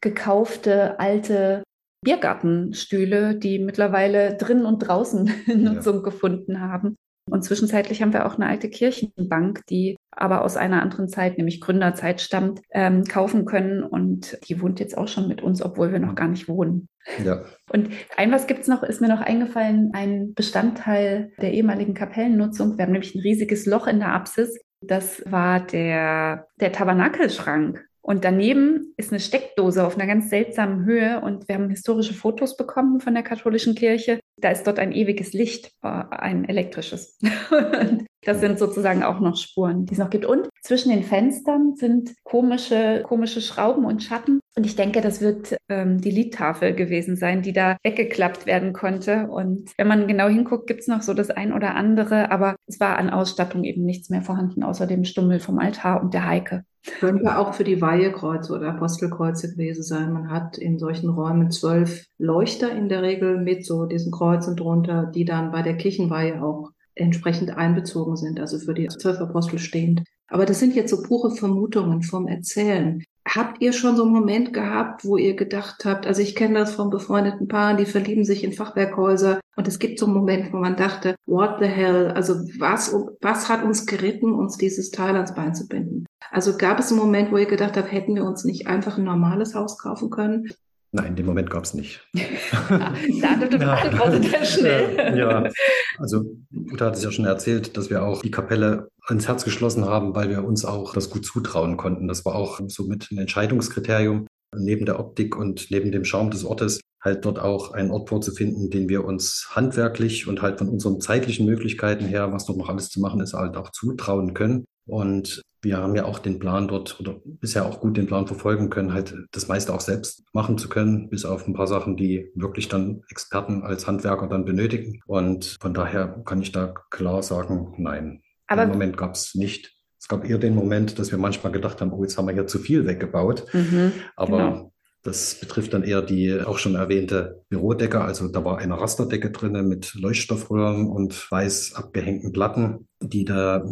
gekaufte 0.00 0.98
alte 0.98 1.62
Biergartenstühle, 2.02 3.34
die 3.34 3.58
mittlerweile 3.58 4.36
drinnen 4.36 4.64
und 4.64 4.78
draußen 4.78 5.30
Nutzung 5.46 5.96
ja. 5.96 6.02
gefunden 6.02 6.60
haben. 6.60 6.96
Und 7.30 7.44
zwischenzeitlich 7.44 8.00
haben 8.00 8.14
wir 8.14 8.24
auch 8.24 8.36
eine 8.36 8.46
alte 8.46 8.70
Kirchenbank, 8.70 9.60
die 9.68 9.96
aber 10.10 10.42
aus 10.42 10.56
einer 10.56 10.80
anderen 10.80 11.08
Zeit, 11.08 11.36
nämlich 11.36 11.60
Gründerzeit 11.60 12.22
stammt, 12.22 12.62
ähm, 12.70 13.04
kaufen 13.04 13.44
können. 13.44 13.82
Und 13.82 14.38
die 14.48 14.62
wohnt 14.62 14.80
jetzt 14.80 14.96
auch 14.96 15.08
schon 15.08 15.28
mit 15.28 15.42
uns, 15.42 15.60
obwohl 15.60 15.92
wir 15.92 15.98
noch 15.98 16.14
gar 16.14 16.28
nicht 16.28 16.48
wohnen. 16.48 16.88
Ja. 17.22 17.44
Und 17.70 17.90
ein 18.16 18.32
was 18.32 18.46
gibt 18.46 18.60
es 18.60 18.68
noch, 18.68 18.82
ist 18.82 19.02
mir 19.02 19.08
noch 19.08 19.20
eingefallen, 19.20 19.90
ein 19.92 20.32
Bestandteil 20.32 21.32
der 21.42 21.52
ehemaligen 21.52 21.92
Kapellennutzung. 21.92 22.78
Wir 22.78 22.84
haben 22.84 22.92
nämlich 22.92 23.14
ein 23.14 23.20
riesiges 23.20 23.66
Loch 23.66 23.86
in 23.86 23.98
der 23.98 24.14
Apsis. 24.14 24.58
Das 24.80 25.22
war 25.26 25.60
der, 25.60 26.46
der 26.58 26.72
Tabernakelschrank. 26.72 27.87
Und 28.08 28.24
daneben 28.24 28.94
ist 28.96 29.12
eine 29.12 29.20
Steckdose 29.20 29.86
auf 29.86 29.96
einer 29.96 30.06
ganz 30.06 30.30
seltsamen 30.30 30.86
Höhe 30.86 31.20
und 31.20 31.46
wir 31.46 31.56
haben 31.56 31.68
historische 31.68 32.14
Fotos 32.14 32.56
bekommen 32.56 33.00
von 33.00 33.12
der 33.12 33.22
katholischen 33.22 33.74
Kirche. 33.74 34.18
Da 34.40 34.48
ist 34.48 34.66
dort 34.66 34.78
ein 34.78 34.92
ewiges 34.92 35.34
Licht, 35.34 35.72
äh, 35.82 35.88
ein 35.88 36.48
elektrisches. 36.48 37.18
das 38.24 38.40
sind 38.40 38.58
sozusagen 38.58 39.02
auch 39.02 39.20
noch 39.20 39.36
Spuren, 39.36 39.84
die 39.84 39.92
es 39.92 39.98
noch 39.98 40.08
gibt. 40.08 40.24
Und 40.24 40.48
zwischen 40.62 40.88
den 40.88 41.02
Fenstern 41.02 41.74
sind 41.76 42.14
komische, 42.24 43.02
komische 43.04 43.42
Schrauben 43.42 43.84
und 43.84 44.02
Schatten. 44.02 44.40
Und 44.56 44.64
ich 44.64 44.74
denke, 44.74 45.02
das 45.02 45.20
wird 45.20 45.58
ähm, 45.68 46.00
die 46.00 46.10
Liedtafel 46.10 46.74
gewesen 46.74 47.14
sein, 47.16 47.42
die 47.42 47.52
da 47.52 47.76
weggeklappt 47.84 48.46
werden 48.46 48.72
konnte. 48.72 49.26
Und 49.26 49.70
wenn 49.76 49.86
man 49.86 50.08
genau 50.08 50.28
hinguckt, 50.28 50.66
gibt 50.66 50.80
es 50.80 50.88
noch 50.88 51.02
so 51.02 51.12
das 51.12 51.28
ein 51.28 51.52
oder 51.52 51.74
andere, 51.74 52.30
aber 52.30 52.56
es 52.66 52.80
war 52.80 52.96
an 52.96 53.10
Ausstattung 53.10 53.64
eben 53.64 53.84
nichts 53.84 54.08
mehr 54.08 54.22
vorhanden, 54.22 54.62
außer 54.62 54.86
dem 54.86 55.04
Stummel 55.04 55.40
vom 55.40 55.58
Altar 55.58 56.02
und 56.02 56.14
der 56.14 56.26
Heike. 56.26 56.64
Könnte 57.00 57.38
auch 57.38 57.54
für 57.54 57.64
die 57.64 57.80
Weihekreuze 57.80 58.54
oder 58.54 58.70
Apostelkreuze 58.70 59.50
gewesen 59.50 59.82
sein. 59.82 60.12
Man 60.12 60.30
hat 60.30 60.58
in 60.58 60.78
solchen 60.78 61.10
Räumen 61.10 61.50
zwölf 61.50 62.06
Leuchter 62.18 62.74
in 62.74 62.88
der 62.88 63.02
Regel 63.02 63.38
mit 63.38 63.66
so 63.66 63.86
diesen 63.86 64.12
Kreuzen 64.12 64.56
drunter, 64.56 65.06
die 65.06 65.24
dann 65.24 65.50
bei 65.50 65.62
der 65.62 65.76
Kirchenweihe 65.76 66.42
auch 66.42 66.70
entsprechend 66.94 67.56
einbezogen 67.56 68.16
sind, 68.16 68.40
also 68.40 68.58
für 68.58 68.74
die 68.74 68.88
zwölf 68.88 69.20
Apostel 69.20 69.58
stehend. 69.58 70.02
Aber 70.28 70.46
das 70.46 70.58
sind 70.60 70.74
jetzt 70.74 70.90
so 70.90 71.02
pure 71.02 71.30
Vermutungen 71.30 72.02
vom 72.02 72.26
Erzählen. 72.26 73.02
Habt 73.28 73.60
ihr 73.60 73.72
schon 73.72 73.96
so 73.96 74.04
einen 74.04 74.12
Moment 74.12 74.54
gehabt, 74.54 75.04
wo 75.04 75.16
ihr 75.16 75.36
gedacht 75.36 75.84
habt, 75.84 76.06
also 76.06 76.22
ich 76.22 76.34
kenne 76.34 76.58
das 76.58 76.74
von 76.74 76.88
befreundeten 76.88 77.46
Paaren, 77.46 77.76
die 77.76 77.84
verlieben 77.84 78.24
sich 78.24 78.42
in 78.42 78.52
Fachwerkhäuser 78.52 79.40
und 79.56 79.68
es 79.68 79.78
gibt 79.78 79.98
so 79.98 80.06
einen 80.06 80.14
Moment, 80.14 80.52
wo 80.52 80.56
man 80.56 80.76
dachte, 80.76 81.14
what 81.26 81.56
the 81.60 81.66
hell, 81.66 82.10
also 82.12 82.34
was, 82.58 82.94
was 83.20 83.48
hat 83.48 83.64
uns 83.64 83.86
geritten, 83.86 84.32
uns 84.32 84.56
dieses 84.56 84.90
Teil 84.90 85.14
ans 85.16 85.34
Bein 85.34 85.54
zu 85.54 85.68
binden? 85.68 86.06
Also 86.30 86.56
gab 86.56 86.78
es 86.78 86.90
einen 86.90 87.00
Moment, 87.00 87.30
wo 87.30 87.36
ihr 87.36 87.46
gedacht 87.46 87.76
habt, 87.76 87.92
hätten 87.92 88.14
wir 88.14 88.24
uns 88.24 88.44
nicht 88.44 88.66
einfach 88.66 88.96
ein 88.96 89.04
normales 89.04 89.54
Haus 89.54 89.78
kaufen 89.78 90.10
können? 90.10 90.48
Nein, 90.90 91.16
den 91.16 91.26
Moment 91.26 91.50
gab 91.50 91.64
es 91.64 91.74
nicht. 91.74 92.00
da 92.14 93.34
beantwortet 93.36 94.32
er 94.32 94.44
schnell. 94.44 95.18
Ja, 95.18 95.50
also 95.98 96.24
Uta 96.72 96.86
hat 96.86 96.96
es 96.96 97.04
ja 97.04 97.10
schon 97.10 97.26
erzählt, 97.26 97.76
dass 97.76 97.90
wir 97.90 98.02
auch 98.02 98.22
die 98.22 98.30
Kapelle 98.30 98.88
ins 99.08 99.28
Herz 99.28 99.44
geschlossen 99.44 99.84
haben, 99.84 100.14
weil 100.14 100.30
wir 100.30 100.44
uns 100.44 100.64
auch 100.64 100.94
das 100.94 101.10
gut 101.10 101.26
zutrauen 101.26 101.76
konnten. 101.76 102.08
Das 102.08 102.24
war 102.24 102.34
auch 102.34 102.60
somit 102.68 103.10
ein 103.10 103.18
Entscheidungskriterium, 103.18 104.26
neben 104.56 104.86
der 104.86 104.98
Optik 104.98 105.36
und 105.36 105.70
neben 105.70 105.92
dem 105.92 106.04
Charme 106.04 106.30
des 106.30 106.44
Ortes 106.44 106.80
halt 107.02 107.24
dort 107.24 107.38
auch 107.38 107.72
einen 107.72 107.90
Ort 107.90 108.08
vorzufinden, 108.08 108.70
den 108.70 108.88
wir 108.88 109.04
uns 109.04 109.48
handwerklich 109.50 110.26
und 110.26 110.42
halt 110.42 110.58
von 110.58 110.68
unseren 110.68 111.00
zeitlichen 111.00 111.46
Möglichkeiten 111.46 112.06
her, 112.06 112.32
was 112.32 112.46
dort 112.46 112.58
noch 112.58 112.68
alles 112.68 112.88
zu 112.88 113.00
machen 113.00 113.20
ist, 113.20 113.34
halt 113.34 113.56
auch 113.56 113.70
zutrauen 113.70 114.34
können. 114.34 114.64
Und 114.88 115.42
wir 115.60 115.78
haben 115.78 115.96
ja 115.96 116.04
auch 116.04 116.18
den 116.18 116.38
Plan 116.38 116.68
dort 116.68 117.00
oder 117.00 117.16
bisher 117.24 117.66
auch 117.66 117.80
gut 117.80 117.96
den 117.96 118.06
Plan 118.06 118.26
verfolgen 118.26 118.70
können, 118.70 118.92
halt 118.92 119.14
das 119.32 119.48
meiste 119.48 119.74
auch 119.74 119.80
selbst 119.80 120.24
machen 120.32 120.56
zu 120.56 120.68
können, 120.68 121.10
bis 121.10 121.24
auf 121.24 121.46
ein 121.46 121.54
paar 121.54 121.66
Sachen, 121.66 121.96
die 121.96 122.30
wirklich 122.34 122.68
dann 122.68 123.02
Experten 123.10 123.62
als 123.62 123.86
Handwerker 123.86 124.28
dann 124.28 124.44
benötigen. 124.44 125.00
Und 125.06 125.56
von 125.60 125.74
daher 125.74 126.22
kann 126.24 126.42
ich 126.42 126.52
da 126.52 126.74
klar 126.90 127.22
sagen, 127.22 127.74
nein. 127.78 128.22
Aber 128.46 128.62
Im 128.64 128.70
Moment 128.70 128.96
gab 128.96 129.14
es 129.14 129.34
nicht. 129.34 129.76
Es 130.00 130.06
gab 130.06 130.24
eher 130.24 130.38
den 130.38 130.54
Moment, 130.54 130.98
dass 130.98 131.10
wir 131.10 131.18
manchmal 131.18 131.52
gedacht 131.52 131.80
haben, 131.80 131.92
oh, 131.92 132.02
jetzt 132.02 132.16
haben 132.16 132.28
wir 132.28 132.34
ja 132.34 132.46
zu 132.46 132.60
viel 132.60 132.86
weggebaut. 132.86 133.44
Mhm, 133.52 133.92
Aber 134.16 134.36
genau. 134.36 134.72
Das 135.04 135.36
betrifft 135.36 135.72
dann 135.74 135.84
eher 135.84 136.02
die 136.02 136.40
auch 136.40 136.58
schon 136.58 136.74
erwähnte 136.74 137.42
Bürodecke. 137.48 138.00
Also 138.00 138.28
da 138.28 138.44
war 138.44 138.58
eine 138.58 138.80
Rasterdecke 138.80 139.30
drinne 139.30 139.62
mit 139.62 139.94
Leuchtstoffröhren 139.94 140.88
und 140.88 141.30
weiß 141.30 141.74
abgehängten 141.74 142.32
Platten, 142.32 142.88
die 143.00 143.24
da 143.24 143.64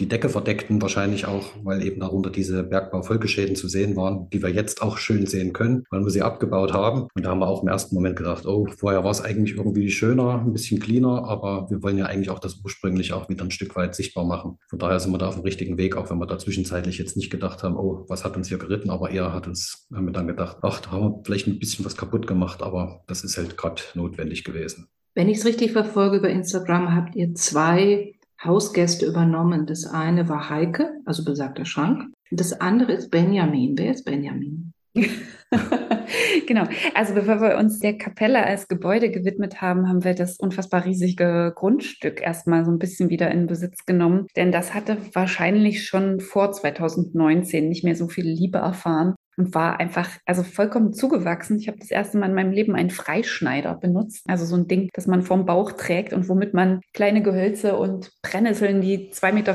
die 0.00 0.08
Decke 0.08 0.28
verdeckten 0.28 0.82
wahrscheinlich 0.82 1.26
auch, 1.26 1.52
weil 1.62 1.84
eben 1.84 2.00
darunter 2.00 2.30
diese 2.30 2.64
Bergbaufolgeschäden 2.64 3.54
zu 3.54 3.68
sehen 3.68 3.94
waren, 3.94 4.28
die 4.30 4.42
wir 4.42 4.50
jetzt 4.50 4.82
auch 4.82 4.98
schön 4.98 5.26
sehen 5.26 5.52
können, 5.52 5.84
weil 5.90 6.02
wir 6.02 6.10
sie 6.10 6.22
abgebaut 6.22 6.72
haben. 6.72 7.06
Und 7.14 7.24
da 7.24 7.30
haben 7.30 7.38
wir 7.38 7.46
auch 7.46 7.62
im 7.62 7.68
ersten 7.68 7.94
Moment 7.94 8.16
gedacht, 8.16 8.44
oh, 8.46 8.66
vorher 8.76 9.04
war 9.04 9.12
es 9.12 9.20
eigentlich 9.20 9.56
irgendwie 9.56 9.90
schöner, 9.90 10.40
ein 10.40 10.52
bisschen 10.52 10.80
cleaner, 10.80 11.24
aber 11.28 11.70
wir 11.70 11.82
wollen 11.82 11.98
ja 11.98 12.06
eigentlich 12.06 12.30
auch 12.30 12.40
das 12.40 12.60
ursprünglich 12.64 13.12
auch 13.12 13.28
wieder 13.28 13.44
ein 13.44 13.52
Stück 13.52 13.76
weit 13.76 13.94
sichtbar 13.94 14.24
machen. 14.24 14.58
Von 14.68 14.80
daher 14.80 14.98
sind 14.98 15.12
wir 15.12 15.18
da 15.18 15.28
auf 15.28 15.36
dem 15.36 15.44
richtigen 15.44 15.78
Weg, 15.78 15.96
auch 15.96 16.10
wenn 16.10 16.18
wir 16.18 16.26
da 16.26 16.38
zwischenzeitlich 16.38 16.98
jetzt 16.98 17.16
nicht 17.16 17.30
gedacht 17.30 17.62
haben, 17.62 17.76
oh, 17.76 18.04
was 18.08 18.24
hat 18.24 18.36
uns 18.36 18.48
hier 18.48 18.58
geritten, 18.58 18.90
aber 18.90 19.10
eher 19.10 19.32
hat 19.32 19.46
uns, 19.46 19.86
haben 19.94 20.06
wir 20.06 20.12
dann 20.12 20.26
gedacht, 20.26 20.58
ach, 20.62 20.80
da 20.80 20.90
haben 20.90 21.02
wir 21.02 21.22
vielleicht 21.24 21.46
ein 21.46 21.58
bisschen 21.60 21.84
was 21.84 21.96
kaputt 21.96 22.26
gemacht, 22.26 22.62
aber 22.62 23.04
das 23.06 23.22
ist 23.22 23.36
halt 23.36 23.56
gerade 23.56 23.82
notwendig 23.94 24.42
gewesen. 24.42 24.88
Wenn 25.16 25.28
ich 25.28 25.38
es 25.38 25.44
richtig 25.44 25.70
verfolge 25.70 26.16
über 26.16 26.28
Instagram, 26.28 26.92
habt 26.92 27.14
ihr 27.14 27.34
zwei 27.34 28.13
Hausgäste 28.44 29.06
übernommen. 29.06 29.66
Das 29.66 29.86
eine 29.86 30.28
war 30.28 30.50
Heike, 30.50 31.00
also 31.04 31.24
besagter 31.24 31.64
Schrank. 31.64 32.12
Das 32.30 32.60
andere 32.60 32.92
ist 32.92 33.10
Benjamin. 33.10 33.76
Wer 33.78 33.92
ist 33.92 34.04
Benjamin? 34.04 34.72
genau. 36.46 36.64
Also 36.94 37.14
bevor 37.14 37.40
wir 37.40 37.56
uns 37.58 37.80
der 37.80 37.98
Kapelle 37.98 38.44
als 38.44 38.68
Gebäude 38.68 39.10
gewidmet 39.10 39.60
haben, 39.60 39.88
haben 39.88 40.04
wir 40.04 40.14
das 40.14 40.36
unfassbar 40.38 40.84
riesige 40.84 41.52
Grundstück 41.54 42.20
erstmal 42.22 42.64
so 42.64 42.70
ein 42.70 42.78
bisschen 42.78 43.10
wieder 43.10 43.30
in 43.30 43.46
Besitz 43.46 43.86
genommen. 43.86 44.26
Denn 44.36 44.52
das 44.52 44.72
hatte 44.74 44.98
wahrscheinlich 45.12 45.86
schon 45.86 46.20
vor 46.20 46.52
2019 46.52 47.68
nicht 47.68 47.84
mehr 47.84 47.96
so 47.96 48.08
viel 48.08 48.26
Liebe 48.26 48.58
erfahren. 48.58 49.14
Und 49.36 49.54
war 49.54 49.80
einfach 49.80 50.08
also 50.24 50.42
vollkommen 50.42 50.92
zugewachsen. 50.92 51.58
Ich 51.58 51.68
habe 51.68 51.78
das 51.78 51.90
erste 51.90 52.18
Mal 52.18 52.28
in 52.28 52.34
meinem 52.34 52.52
Leben 52.52 52.74
einen 52.74 52.90
Freischneider 52.90 53.74
benutzt, 53.74 54.24
also 54.28 54.44
so 54.44 54.56
ein 54.56 54.68
Ding, 54.68 54.88
das 54.92 55.06
man 55.06 55.22
vom 55.22 55.46
Bauch 55.46 55.72
trägt 55.72 56.12
und 56.12 56.28
womit 56.28 56.54
man 56.54 56.80
kleine 56.92 57.22
Gehölze 57.22 57.76
und 57.76 58.12
Brennnesseln, 58.22 58.80
die 58.80 59.10
2,50 59.10 59.32
Meter 59.32 59.54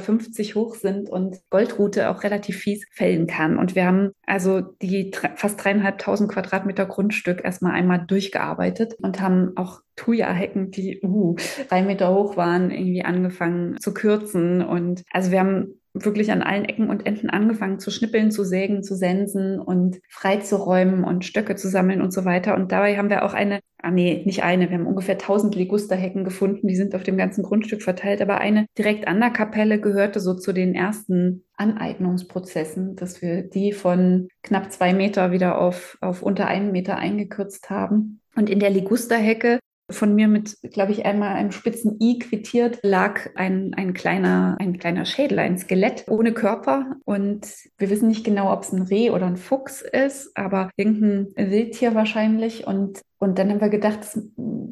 hoch 0.56 0.76
sind 0.76 1.10
und 1.10 1.38
Goldrute 1.50 2.10
auch 2.10 2.24
relativ 2.24 2.58
fies 2.58 2.86
fällen 2.92 3.28
kann. 3.28 3.58
Und 3.58 3.76
wir 3.76 3.86
haben 3.86 4.12
also 4.26 4.62
die 4.82 5.12
fast 5.36 5.64
dreieinhalbtausend 5.64 6.32
Quadratmeter 6.32 6.86
Grundstück 6.86 7.44
erstmal 7.44 7.74
einmal 7.74 8.06
durchgearbeitet 8.06 8.96
und 9.02 9.22
haben 9.22 9.54
auch 9.56 9.82
Thuja-Hecken, 9.96 10.72
die 10.72 11.02
uh, 11.04 11.36
drei 11.68 11.84
Meter 11.84 12.14
hoch 12.14 12.38
waren, 12.38 12.72
irgendwie 12.72 13.04
angefangen 13.04 13.78
zu 13.80 13.94
kürzen. 13.94 14.62
Und 14.62 15.04
also 15.12 15.32
wir 15.32 15.40
haben 15.40 15.79
wirklich 15.94 16.32
an 16.32 16.42
allen 16.42 16.66
Ecken 16.66 16.90
und 16.90 17.06
Enden 17.06 17.30
angefangen 17.30 17.80
zu 17.80 17.92
schnippeln, 17.92 18.32
zu 18.32 18.44
sägen, 18.44 18.84
zu 18.84 18.96
sensen 18.96 19.60
und 19.60 20.00
freizuräumen 20.10 21.04
und 21.04 21.26
Stöcke 21.26 21.56
zu 21.56 21.68
sammeln 21.68 22.02
und 22.02 22.14
so 22.14 22.26
weiter. 22.26 22.56
Und 22.56 22.72
dabei 22.72 22.98
haben 22.98 23.10
wir 23.10 23.24
auch 23.24 23.34
eine, 23.34 23.60
ah 23.82 23.92
nee, 23.92 24.22
nicht 24.26 24.44
eine, 24.44 24.70
wir 24.70 24.78
haben 24.78 24.88
ungefähr 24.88 25.16
1000 25.16 25.56
Ligusterhecken 25.56 26.24
gefunden, 26.24 26.68
die 26.68 26.76
sind 26.76 26.96
auf 26.96 27.04
dem 27.04 27.18
ganzen 27.18 27.44
Grundstück 27.44 27.82
verteilt, 27.82 28.22
aber 28.22 28.40
eine 28.40 28.66
direkt 28.78 29.08
an 29.08 29.20
der 29.20 29.32
Kapelle 29.32 29.80
gehörte 29.80 30.20
so 30.20 30.34
zu 30.36 30.54
den 30.54 30.76
ersten 30.76 31.46
Aneignungsprozessen, 31.56 32.96
dass 32.96 33.22
wir 33.22 33.44
die 33.44 33.74
von 33.74 34.28
knapp 34.44 34.72
zwei 34.72 34.94
Meter 34.94 35.32
wieder 35.32 35.60
auf, 35.60 35.98
auf 36.02 36.22
unter 36.22 36.48
einen 36.48 36.72
Meter 36.72 36.98
eingekürzt 36.98 37.70
haben. 37.70 38.22
Und 38.36 38.50
in 38.50 38.60
der 38.60 38.70
Ligusterhecke 38.70 39.60
von 39.90 40.16
mir 40.16 40.28
mit, 40.28 40.58
glaube 40.72 40.92
ich, 40.92 41.06
einmal 41.06 41.36
einem 41.36 41.52
spitzen 41.52 41.98
I 42.02 42.20
quittiert, 42.20 42.80
lag 42.84 43.30
ein, 43.36 43.74
ein, 43.76 43.94
kleiner, 43.94 44.58
ein 44.60 44.78
kleiner 44.78 45.06
Schädel, 45.06 45.40
ein 45.40 45.58
Skelett 45.58 46.06
ohne 46.08 46.34
Körper. 46.34 46.96
Und 47.06 47.48
wir 47.78 47.90
wissen 47.90 48.08
nicht 48.08 48.24
genau, 48.24 48.52
ob 48.54 48.64
es 48.64 48.72
ein 48.72 48.84
Reh 48.84 49.10
oder 49.10 49.26
ein 49.26 49.38
Fuchs 49.38 49.82
ist, 49.82 50.36
aber 50.36 50.70
irgendein 50.76 51.34
Wildtier 51.36 51.96
wahrscheinlich. 51.96 52.68
Und 52.68 53.02
und 53.20 53.38
dann 53.38 53.50
haben 53.50 53.60
wir 53.60 53.70
gedacht, 53.70 54.00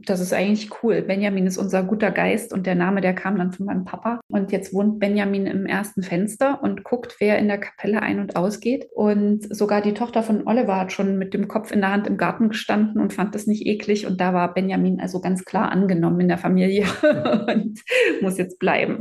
das, 0.05 0.19
ist 0.21 0.33
eigentlich 0.33 0.69
cool. 0.81 1.01
Benjamin 1.01 1.47
ist 1.47 1.57
unser 1.57 1.83
guter 1.83 2.11
Geist 2.11 2.53
und 2.53 2.65
der 2.65 2.75
Name, 2.75 3.01
der 3.01 3.13
kam 3.13 3.37
dann 3.37 3.51
von 3.51 3.65
meinem 3.65 3.83
Papa. 3.83 4.21
Und 4.29 4.53
jetzt 4.53 4.73
wohnt 4.73 4.99
Benjamin 4.99 5.45
im 5.47 5.65
ersten 5.65 6.01
Fenster 6.01 6.63
und 6.63 6.85
guckt, 6.85 7.17
wer 7.19 7.37
in 7.39 7.49
der 7.49 7.59
Kapelle 7.59 8.01
ein- 8.01 8.21
und 8.21 8.37
ausgeht. 8.37 8.87
Und 8.95 9.53
sogar 9.53 9.81
die 9.81 9.93
Tochter 9.93 10.23
von 10.23 10.47
Oliver 10.47 10.79
hat 10.79 10.93
schon 10.93 11.17
mit 11.17 11.33
dem 11.33 11.49
Kopf 11.49 11.73
in 11.73 11.81
der 11.81 11.91
Hand 11.91 12.07
im 12.07 12.15
Garten 12.15 12.47
gestanden 12.47 13.01
und 13.01 13.11
fand 13.11 13.35
das 13.35 13.47
nicht 13.47 13.65
eklig. 13.65 14.07
Und 14.07 14.21
da 14.21 14.33
war 14.33 14.53
Benjamin 14.53 15.01
also 15.01 15.19
ganz 15.19 15.43
klar 15.43 15.69
angenommen 15.69 16.21
in 16.21 16.29
der 16.29 16.37
Familie 16.37 16.85
und 17.47 17.81
muss 18.21 18.37
jetzt 18.37 18.59
bleiben. 18.59 18.99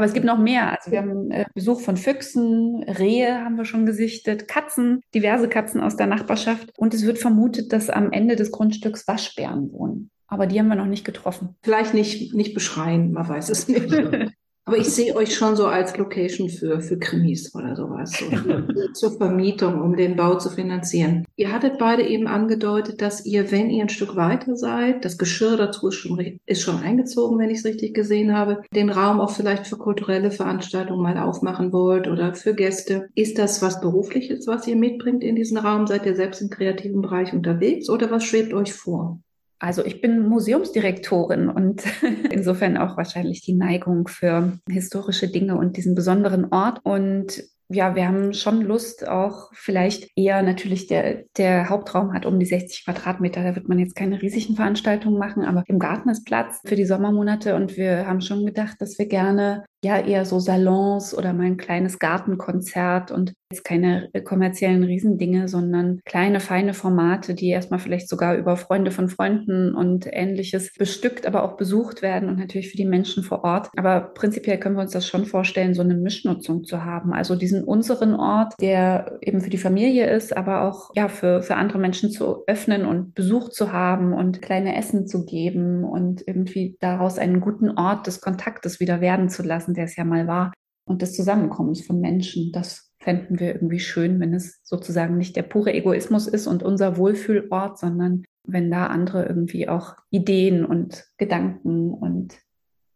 Aber 0.00 0.06
es 0.06 0.14
gibt 0.14 0.24
noch 0.24 0.38
mehr. 0.38 0.78
Also 0.78 0.92
wir 0.92 1.00
haben 1.00 1.30
äh, 1.30 1.44
Besuch 1.52 1.82
von 1.82 1.98
Füchsen, 1.98 2.82
Rehe 2.84 3.44
haben 3.44 3.58
wir 3.58 3.66
schon 3.66 3.84
gesichtet, 3.84 4.48
Katzen, 4.48 5.02
diverse 5.14 5.46
Katzen 5.46 5.82
aus 5.82 5.94
der 5.94 6.06
Nachbarschaft. 6.06 6.72
Und 6.78 6.94
es 6.94 7.04
wird 7.04 7.18
vermutet, 7.18 7.70
dass 7.70 7.90
am 7.90 8.10
Ende 8.10 8.34
des 8.34 8.50
Grundstücks 8.50 9.06
Waschbären 9.06 9.70
wohnen. 9.72 10.10
Aber 10.26 10.46
die 10.46 10.58
haben 10.58 10.68
wir 10.68 10.74
noch 10.74 10.86
nicht 10.86 11.04
getroffen. 11.04 11.54
Vielleicht 11.62 11.92
nicht, 11.92 12.32
nicht 12.32 12.54
beschreien, 12.54 13.12
man 13.12 13.28
weiß 13.28 13.50
es 13.50 13.68
nicht. 13.68 13.92
Aber 14.66 14.76
ich 14.76 14.88
sehe 14.88 15.16
euch 15.16 15.34
schon 15.34 15.56
so 15.56 15.66
als 15.66 15.96
Location 15.96 16.48
für, 16.48 16.80
für 16.80 16.98
Krimis 16.98 17.54
oder 17.54 17.74
sowas. 17.74 18.12
So, 18.12 18.26
zur 18.92 19.16
Vermietung, 19.16 19.80
um 19.80 19.96
den 19.96 20.16
Bau 20.16 20.36
zu 20.36 20.50
finanzieren. 20.50 21.26
Ihr 21.36 21.50
hattet 21.50 21.78
beide 21.78 22.06
eben 22.06 22.26
angedeutet, 22.26 23.00
dass 23.00 23.24
ihr, 23.24 23.50
wenn 23.50 23.70
ihr 23.70 23.82
ein 23.82 23.88
Stück 23.88 24.16
weiter 24.16 24.56
seid, 24.56 25.04
das 25.04 25.18
Geschirr 25.18 25.56
dazu 25.56 25.88
ist 25.88 25.96
schon, 25.96 26.38
ist 26.46 26.62
schon 26.62 26.82
eingezogen, 26.82 27.38
wenn 27.38 27.50
ich 27.50 27.58
es 27.58 27.64
richtig 27.64 27.94
gesehen 27.94 28.36
habe, 28.36 28.62
den 28.74 28.90
Raum 28.90 29.20
auch 29.20 29.30
vielleicht 29.30 29.66
für 29.66 29.76
kulturelle 29.76 30.30
Veranstaltungen 30.30 31.02
mal 31.02 31.18
aufmachen 31.18 31.72
wollt 31.72 32.06
oder 32.06 32.34
für 32.34 32.54
Gäste. 32.54 33.08
Ist 33.14 33.38
das 33.38 33.62
was 33.62 33.80
Berufliches, 33.80 34.46
was 34.46 34.66
ihr 34.66 34.76
mitbringt 34.76 35.24
in 35.24 35.36
diesen 35.36 35.58
Raum? 35.58 35.86
Seid 35.86 36.06
ihr 36.06 36.14
selbst 36.14 36.42
im 36.42 36.50
kreativen 36.50 37.02
Bereich 37.02 37.32
unterwegs 37.32 37.88
oder 37.88 38.10
was 38.10 38.24
schwebt 38.24 38.52
euch 38.52 38.72
vor? 38.72 39.20
Also 39.60 39.84
ich 39.84 40.00
bin 40.00 40.26
Museumsdirektorin 40.26 41.50
und 41.50 41.84
insofern 42.30 42.78
auch 42.78 42.96
wahrscheinlich 42.96 43.42
die 43.42 43.54
Neigung 43.54 44.08
für 44.08 44.58
historische 44.68 45.28
Dinge 45.28 45.56
und 45.56 45.76
diesen 45.76 45.94
besonderen 45.94 46.46
Ort. 46.50 46.80
Und 46.82 47.42
ja, 47.72 47.94
wir 47.94 48.08
haben 48.08 48.32
schon 48.32 48.62
Lust, 48.62 49.06
auch 49.06 49.50
vielleicht 49.52 50.10
eher 50.16 50.42
natürlich 50.42 50.88
der, 50.88 51.24
der 51.36 51.68
Hauptraum 51.68 52.12
hat 52.12 52.26
um 52.26 52.40
die 52.40 52.46
60 52.46 52.84
Quadratmeter. 52.84 53.44
Da 53.44 53.54
wird 53.54 53.68
man 53.68 53.78
jetzt 53.78 53.94
keine 53.94 54.20
riesigen 54.20 54.56
Veranstaltungen 54.56 55.18
machen, 55.18 55.44
aber 55.44 55.62
im 55.66 55.78
Garten 55.78 56.08
ist 56.08 56.24
Platz 56.24 56.60
für 56.66 56.74
die 56.74 56.84
Sommermonate 56.84 57.54
und 57.54 57.76
wir 57.76 58.08
haben 58.08 58.22
schon 58.22 58.44
gedacht, 58.44 58.76
dass 58.80 58.98
wir 58.98 59.06
gerne 59.06 59.64
ja 59.84 59.98
eher 59.98 60.24
so 60.24 60.40
Salons 60.40 61.16
oder 61.16 61.32
mal 61.32 61.46
ein 61.46 61.56
kleines 61.56 61.98
Gartenkonzert 61.98 63.10
und 63.10 63.32
jetzt 63.50 63.64
keine 63.64 64.10
kommerziellen 64.24 64.84
Riesendinge, 64.84 65.48
sondern 65.48 66.00
kleine, 66.04 66.40
feine 66.40 66.74
Formate, 66.74 67.34
die 67.34 67.48
erstmal 67.48 67.80
vielleicht 67.80 68.08
sogar 68.08 68.36
über 68.36 68.56
Freunde 68.56 68.90
von 68.90 69.08
Freunden 69.08 69.74
und 69.74 70.06
ähnliches 70.10 70.74
bestückt, 70.74 71.26
aber 71.26 71.42
auch 71.42 71.56
besucht 71.56 72.02
werden 72.02 72.28
und 72.28 72.38
natürlich 72.38 72.70
für 72.70 72.76
die 72.76 72.84
Menschen 72.84 73.22
vor 73.22 73.42
Ort. 73.42 73.70
Aber 73.76 74.00
prinzipiell 74.00 74.58
können 74.58 74.76
wir 74.76 74.82
uns 74.82 74.92
das 74.92 75.06
schon 75.06 75.24
vorstellen, 75.24 75.74
so 75.74 75.82
eine 75.82 75.96
Mischnutzung 75.96 76.64
zu 76.64 76.84
haben. 76.84 77.12
Also 77.12 77.34
diesen 77.34 77.59
unseren 77.64 78.14
Ort, 78.14 78.54
der 78.60 79.18
eben 79.20 79.40
für 79.40 79.50
die 79.50 79.58
Familie 79.58 80.10
ist, 80.10 80.36
aber 80.36 80.62
auch 80.62 80.90
ja 80.94 81.08
für, 81.08 81.42
für 81.42 81.56
andere 81.56 81.78
Menschen 81.78 82.10
zu 82.10 82.44
öffnen 82.46 82.84
und 82.84 83.14
Besuch 83.14 83.50
zu 83.50 83.72
haben 83.72 84.12
und 84.12 84.42
kleine 84.42 84.76
Essen 84.76 85.06
zu 85.06 85.24
geben 85.24 85.84
und 85.84 86.22
irgendwie 86.26 86.76
daraus 86.80 87.18
einen 87.18 87.40
guten 87.40 87.70
Ort 87.70 88.06
des 88.06 88.20
Kontaktes 88.20 88.80
wieder 88.80 89.00
werden 89.00 89.28
zu 89.28 89.42
lassen 89.42 89.60
lassen, 89.60 89.74
der 89.74 89.84
es 89.84 89.96
ja 89.96 90.04
mal 90.04 90.26
war, 90.26 90.52
und 90.84 91.02
des 91.02 91.12
Zusammenkommens 91.12 91.86
von 91.86 92.00
Menschen. 92.00 92.52
Das 92.52 92.90
fänden 92.98 93.38
wir 93.38 93.54
irgendwie 93.54 93.80
schön, 93.80 94.18
wenn 94.20 94.34
es 94.34 94.60
sozusagen 94.64 95.16
nicht 95.16 95.36
der 95.36 95.42
pure 95.42 95.72
Egoismus 95.72 96.26
ist 96.26 96.46
und 96.46 96.62
unser 96.62 96.96
Wohlfühlort, 96.96 97.78
sondern 97.78 98.24
wenn 98.46 98.70
da 98.70 98.86
andere 98.86 99.26
irgendwie 99.26 99.68
auch 99.68 99.96
Ideen 100.10 100.64
und 100.64 101.06
Gedanken 101.18 101.92
und 101.92 102.38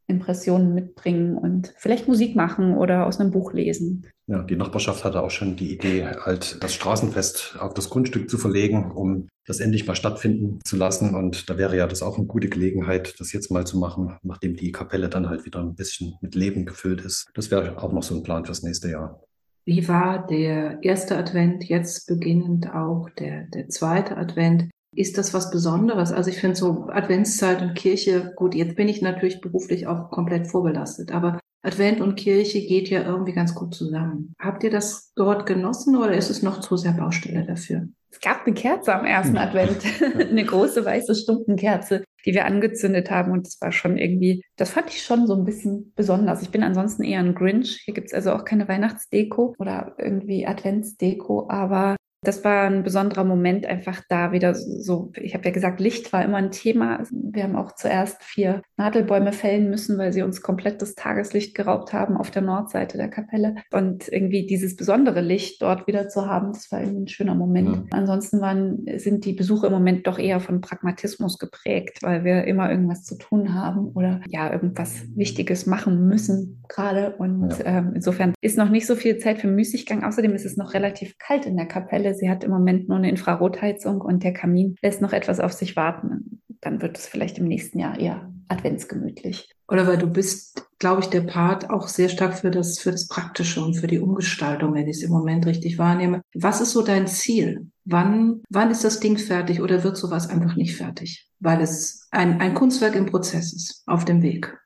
Impressionen 0.07 0.75
mitbringen 0.75 1.39
und 1.39 1.73
vielleicht 1.77 2.09
Musik 2.09 2.35
machen 2.37 2.77
oder 2.77 3.07
aus 3.07 3.21
einem 3.21 3.31
Buch 3.31 3.53
lesen. 3.53 4.07
Ja, 4.27 4.43
die 4.43 4.57
Nachbarschaft 4.57 5.05
hatte 5.05 5.23
auch 5.23 5.31
schon 5.31 5.57
die 5.57 5.73
Idee, 5.73 6.07
halt 6.07 6.63
das 6.63 6.73
Straßenfest 6.75 7.57
auf 7.59 7.75
das 7.75 7.91
Grundstück 7.91 8.31
zu 8.31 8.39
verlegen, 8.39 8.91
um 8.91 9.29
das 9.47 9.61
endlich 9.61 9.87
mal 9.87 9.95
stattfinden 9.95 10.61
zu 10.65 10.77
lassen. 10.77 11.15
Und 11.15 11.51
da 11.51 11.59
wäre 11.59 11.77
ja 11.77 11.87
das 11.87 12.03
auch 12.03 12.17
eine 12.17 12.27
gute 12.27 12.49
Gelegenheit, 12.49 13.17
das 13.19 13.35
jetzt 13.35 13.51
mal 13.51 13.67
zu 13.67 13.79
machen, 13.79 14.17
nachdem 14.23 14.57
die 14.57 14.73
Kapelle 14.73 15.11
dann 15.11 15.29
halt 15.29 15.45
wieder 15.45 15.61
ein 15.61 15.75
bisschen 15.75 16.15
mit 16.23 16.35
Leben 16.35 16.65
gefüllt 16.65 17.03
ist. 17.03 17.27
Das 17.35 17.51
wäre 17.51 17.83
auch 17.83 17.93
noch 17.93 18.03
so 18.03 18.15
ein 18.15 18.23
Plan 18.23 18.47
fürs 18.47 18.63
nächste 18.63 18.91
Jahr. 18.91 19.23
Wie 19.67 19.89
war 19.89 20.27
der 20.27 20.83
erste 20.83 21.17
Advent, 21.17 21.65
jetzt 21.65 22.07
beginnend 22.07 22.75
auch 22.75 23.09
der, 23.19 23.47
der 23.49 23.69
zweite 23.69 24.17
Advent? 24.17 24.71
Ist 24.95 25.19
das 25.19 25.35
was 25.35 25.51
Besonderes? 25.51 26.13
Also 26.13 26.31
ich 26.31 26.39
finde 26.39 26.57
so 26.57 26.87
Adventszeit 26.89 27.61
und 27.61 27.75
Kirche, 27.75 28.33
gut, 28.37 28.55
jetzt 28.55 28.77
bin 28.77 28.89
ich 28.89 29.03
natürlich 29.03 29.41
beruflich 29.41 29.87
auch 29.87 30.11
komplett 30.11 30.47
vorbelastet, 30.47 31.13
aber 31.13 31.41
Advent 31.65 32.01
und 32.01 32.17
Kirche 32.17 32.61
geht 32.61 32.91
ja 32.91 33.03
irgendwie 33.03 33.33
ganz 33.33 33.55
gut 33.55 33.75
zusammen. 33.75 34.35
Habt 34.39 34.63
ihr 34.65 34.71
das 34.71 35.13
dort 35.17 35.47
genossen 35.47 35.97
oder 35.97 36.15
ist 36.15 36.31
es 36.31 36.43
noch 36.43 36.61
zu 36.61 36.77
sehr 36.77 36.93
Baustelle 36.93 37.45
dafür? 37.45 37.89
Es 38.11 38.21
gab 38.21 38.47
eine 38.47 38.55
Kerze 38.55 38.95
am 38.95 39.07
ersten 39.07 39.39
Advent, 39.39 39.79
eine 40.19 40.45
große 40.45 40.85
weiße 40.85 41.15
Stumpenkerze, 41.15 42.05
die 42.25 42.35
wir 42.35 42.45
angezündet 42.45 43.11
haben 43.11 43.33
und 43.33 43.47
das 43.47 43.61
war 43.61 43.73
schon 43.73 43.97
irgendwie, 43.97 44.43
das 44.57 44.71
fand 44.71 44.91
ich 44.91 45.03
schon 45.03 45.27
so 45.27 45.35
ein 45.35 45.45
bisschen 45.45 45.93
besonders. 45.97 46.43
Ich 46.43 46.51
bin 46.51 46.63
ansonsten 46.63 47.03
eher 47.03 47.21
ein 47.21 47.35
Grinch. 47.35 47.81
Hier 47.85 47.95
gibt's 47.95 48.15
also 48.15 48.33
auch 48.33 48.45
keine 48.45 48.69
Weihnachtsdeko 48.69 49.55
oder 49.59 49.95
irgendwie 49.99 50.47
Adventsdeko, 50.47 51.49
aber 51.49 51.97
das 52.27 52.45
war 52.45 52.63
ein 52.63 52.83
besonderer 52.83 53.25
Moment, 53.25 53.67
einfach 53.67 54.03
da 54.09 54.33
wieder 54.33 54.55
so, 54.55 55.13
ich 55.17 55.35
habe 55.35 55.45
ja 55.45 55.51
gesagt, 55.51 55.81
Licht 55.81 56.13
war 56.13 56.25
immer 56.25 56.39
ein 56.39 56.51
Thema. 56.51 57.03
Wir 57.11 57.45
haben 57.45 57.57
auch 57.57 57.75
zuerst 57.75 58.23
vier 58.23 58.63
Nadelbäume 58.77 59.33
fällen 59.33 59.71
müssen, 59.71 59.99
weil 59.99 60.13
sie 60.13 60.23
uns 60.23 60.43
komplett 60.43 60.83
das 60.83 60.95
Tageslicht 60.95 61.55
geraubt 61.55 61.93
haben 61.93 62.17
auf 62.17 62.31
der 62.31 62.43
Nordseite 62.43 62.99
der 62.99 63.09
Kapelle. 63.09 63.57
Und 63.73 64.09
irgendwie 64.09 64.47
dieses 64.47 64.77
besondere 64.77 65.21
Licht 65.21 65.63
dort 65.63 65.87
wieder 65.87 66.09
zu 66.09 66.27
haben, 66.27 66.53
das 66.53 66.71
war 66.73 66.81
irgendwie 66.81 67.03
ein 67.03 67.09
schöner 67.09 67.35
Moment. 67.35 67.69
Mhm. 67.69 67.87
Ansonsten 67.91 68.41
waren, 68.41 68.85
sind 68.97 69.25
die 69.25 69.33
Besuche 69.33 69.67
im 69.67 69.73
Moment 69.73 70.07
doch 70.07 70.19
eher 70.19 70.41
von 70.41 70.61
Pragmatismus 70.61 71.39
geprägt, 71.39 71.99
weil 72.03 72.25
wir 72.25 72.45
immer 72.45 72.71
irgendwas 72.71 73.05
zu 73.05 73.17
tun 73.17 73.55
haben 73.55 73.89
oder 73.95 74.21
ja, 74.29 74.53
irgendwas 74.53 75.05
Wichtiges 75.15 75.67
machen 75.67 76.07
müssen 76.07 76.63
gerade. 76.69 77.17
Und 77.17 77.59
ja. 77.59 77.79
ähm, 77.79 77.93
insofern 77.95 78.35
ist 78.41 78.59
noch 78.59 78.71
nicht 78.71 78.87
so 78.87 78.97
viel 78.97 79.19
Zeit 79.19 79.39
für 79.39 79.49
Müßiggang. 79.49 80.05
Außerdem 80.05 80.35
ist 80.35 80.45
es 80.45 80.57
noch 80.57 80.75
relativ 80.75 81.19
kalt 81.19 81.47
in 81.47 81.57
der 81.57 81.67
Kapelle 81.67 82.14
sie 82.15 82.31
hat 82.31 82.45
im 82.45 82.51
Moment 82.51 82.89
nur 82.89 82.99
eine 82.99 83.11
Infrarotheizung 83.11 84.01
und 84.01 84.23
der 84.23 84.33
Kamin 84.33 84.77
lässt 84.83 85.01
noch 85.01 85.13
etwas 85.13 85.41
auf 85.41 85.53
sich 85.53 85.77
warten. 85.77 86.43
Dann 86.61 86.81
wird 86.81 86.99
es 86.99 87.07
vielleicht 87.07 87.39
im 87.39 87.47
nächsten 87.47 87.79
Jahr 87.79 87.99
eher 87.99 88.33
adventsgemütlich. 88.49 89.51
Oder 89.69 89.87
weil 89.87 89.99
du 89.99 90.07
bist, 90.07 90.67
glaube 90.79 91.01
ich, 91.01 91.09
der 91.09 91.23
Part 91.23 91.71
auch 91.71 91.89
sehr 91.89 92.09
stark 92.09 92.35
für 92.35 92.51
das, 92.51 92.79
für 92.79 92.91
das 92.91 93.09
Praktische 93.09 93.65
und 93.65 93.75
für 93.75 93.87
die 93.87 93.99
Umgestaltung, 93.99 94.75
wenn 94.75 94.87
ich 94.89 94.99
es 94.99 95.03
im 95.03 95.11
Moment 95.11 95.47
richtig 95.47 95.79
wahrnehme. 95.79 96.21
Was 96.35 96.61
ist 96.61 96.73
so 96.73 96.83
dein 96.83 97.07
Ziel? 97.07 97.71
Wann, 97.85 98.43
wann 98.51 98.71
ist 98.71 98.85
das 98.85 99.01
Ding 99.01 99.19
fertig 99.19 99.63
oder 99.63 99.85
wird 99.85 99.97
sowas 99.97 100.29
einfach 100.29 100.57
nicht 100.57 100.77
fertig? 100.77 101.29
Weil 101.41 101.61
es 101.61 102.07
ein, 102.11 102.41
ein 102.41 102.55
Kunstwerk 102.55 102.95
im 102.97 103.07
Prozess 103.07 103.53
ist, 103.53 103.83
auf 103.87 104.05
dem 104.05 104.23
Weg. 104.23 104.57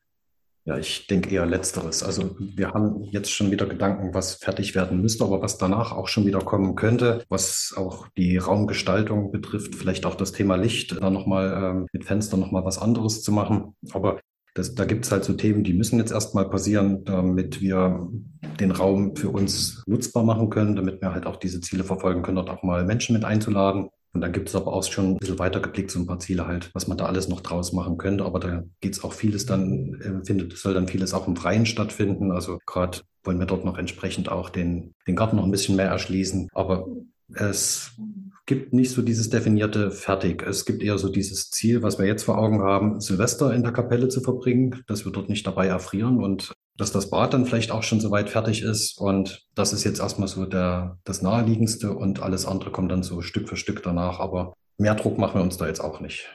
Ja, 0.68 0.76
ich 0.76 1.06
denke 1.06 1.30
eher 1.30 1.46
letzteres. 1.46 2.02
Also 2.02 2.36
wir 2.38 2.72
haben 2.72 3.02
jetzt 3.04 3.30
schon 3.30 3.50
wieder 3.50 3.64
Gedanken, 3.64 4.12
was 4.12 4.34
fertig 4.34 4.74
werden 4.74 5.00
müsste, 5.00 5.24
aber 5.24 5.40
was 5.40 5.56
danach 5.56 5.92
auch 5.92 6.08
schon 6.08 6.26
wieder 6.26 6.40
kommen 6.40 6.74
könnte, 6.74 7.24
was 7.30 7.72
auch 7.74 8.06
die 8.18 8.36
Raumgestaltung 8.36 9.32
betrifft, 9.32 9.74
vielleicht 9.74 10.04
auch 10.04 10.14
das 10.14 10.32
Thema 10.32 10.56
Licht, 10.56 11.00
da 11.00 11.08
nochmal 11.08 11.58
ähm, 11.58 11.86
mit 11.90 12.04
Fenstern 12.04 12.40
nochmal 12.40 12.66
was 12.66 12.76
anderes 12.76 13.22
zu 13.22 13.32
machen. 13.32 13.76
Aber 13.94 14.20
das, 14.52 14.74
da 14.74 14.84
gibt 14.84 15.06
es 15.06 15.10
halt 15.10 15.24
so 15.24 15.32
Themen, 15.32 15.64
die 15.64 15.72
müssen 15.72 15.98
jetzt 15.98 16.12
erstmal 16.12 16.50
passieren, 16.50 17.02
damit 17.02 17.62
wir 17.62 18.06
den 18.60 18.70
Raum 18.70 19.16
für 19.16 19.30
uns 19.30 19.82
nutzbar 19.86 20.22
machen 20.22 20.50
können, 20.50 20.76
damit 20.76 21.00
wir 21.00 21.14
halt 21.14 21.24
auch 21.24 21.36
diese 21.36 21.62
Ziele 21.62 21.82
verfolgen 21.82 22.20
können, 22.20 22.36
dort 22.36 22.50
auch 22.50 22.62
mal 22.62 22.84
Menschen 22.84 23.14
mit 23.14 23.24
einzuladen. 23.24 23.88
Und 24.12 24.22
dann 24.22 24.32
gibt 24.32 24.48
es 24.48 24.54
aber 24.54 24.72
auch 24.72 24.82
schon 24.84 25.12
ein 25.12 25.18
bisschen 25.18 25.38
weiter 25.38 25.60
geblickt 25.60 25.90
so 25.90 25.98
ein 25.98 26.06
paar 26.06 26.18
Ziele 26.18 26.46
halt, 26.46 26.70
was 26.74 26.88
man 26.88 26.96
da 26.96 27.06
alles 27.06 27.28
noch 27.28 27.40
draus 27.40 27.72
machen 27.72 27.98
könnte. 27.98 28.24
Aber 28.24 28.40
da 28.40 28.64
geht 28.80 28.94
es 28.94 29.04
auch 29.04 29.12
vieles 29.12 29.46
dann, 29.46 30.00
äh, 30.00 30.24
findet, 30.24 30.56
soll 30.56 30.74
dann 30.74 30.88
vieles 30.88 31.14
auch 31.14 31.28
im 31.28 31.36
Freien 31.36 31.66
stattfinden. 31.66 32.32
Also 32.32 32.58
gerade 32.66 33.00
wollen 33.22 33.38
wir 33.38 33.46
dort 33.46 33.64
noch 33.64 33.78
entsprechend 33.78 34.30
auch 34.30 34.50
den, 34.50 34.94
den 35.06 35.16
Garten 35.16 35.36
noch 35.36 35.44
ein 35.44 35.50
bisschen 35.50 35.76
mehr 35.76 35.88
erschließen. 35.88 36.48
Aber 36.54 36.86
es 37.34 37.92
gibt 38.46 38.72
nicht 38.72 38.90
so 38.90 39.02
dieses 39.02 39.28
definierte 39.28 39.90
Fertig. 39.90 40.42
Es 40.42 40.64
gibt 40.64 40.82
eher 40.82 40.96
so 40.96 41.10
dieses 41.10 41.50
Ziel, 41.50 41.82
was 41.82 41.98
wir 41.98 42.06
jetzt 42.06 42.24
vor 42.24 42.38
Augen 42.38 42.62
haben, 42.62 43.00
Silvester 43.00 43.54
in 43.54 43.62
der 43.62 43.72
Kapelle 43.72 44.08
zu 44.08 44.22
verbringen, 44.22 44.82
dass 44.86 45.04
wir 45.04 45.12
dort 45.12 45.28
nicht 45.28 45.46
dabei 45.46 45.66
erfrieren 45.66 46.22
und 46.22 46.54
dass 46.78 46.92
das 46.92 47.10
Bad 47.10 47.34
dann 47.34 47.44
vielleicht 47.44 47.72
auch 47.72 47.82
schon 47.82 48.00
soweit 48.00 48.30
fertig 48.30 48.62
ist. 48.62 48.98
Und 48.98 49.46
das 49.54 49.72
ist 49.72 49.84
jetzt 49.84 50.00
erstmal 50.00 50.28
so 50.28 50.46
der, 50.46 50.96
das 51.04 51.20
Naheliegendste 51.20 51.92
und 51.92 52.22
alles 52.22 52.46
andere 52.46 52.70
kommt 52.70 52.92
dann 52.92 53.02
so 53.02 53.20
Stück 53.20 53.48
für 53.48 53.56
Stück 53.56 53.82
danach. 53.82 54.20
Aber 54.20 54.54
mehr 54.78 54.94
Druck 54.94 55.18
machen 55.18 55.34
wir 55.34 55.42
uns 55.42 55.56
da 55.56 55.66
jetzt 55.66 55.80
auch 55.80 56.00
nicht. 56.00 56.30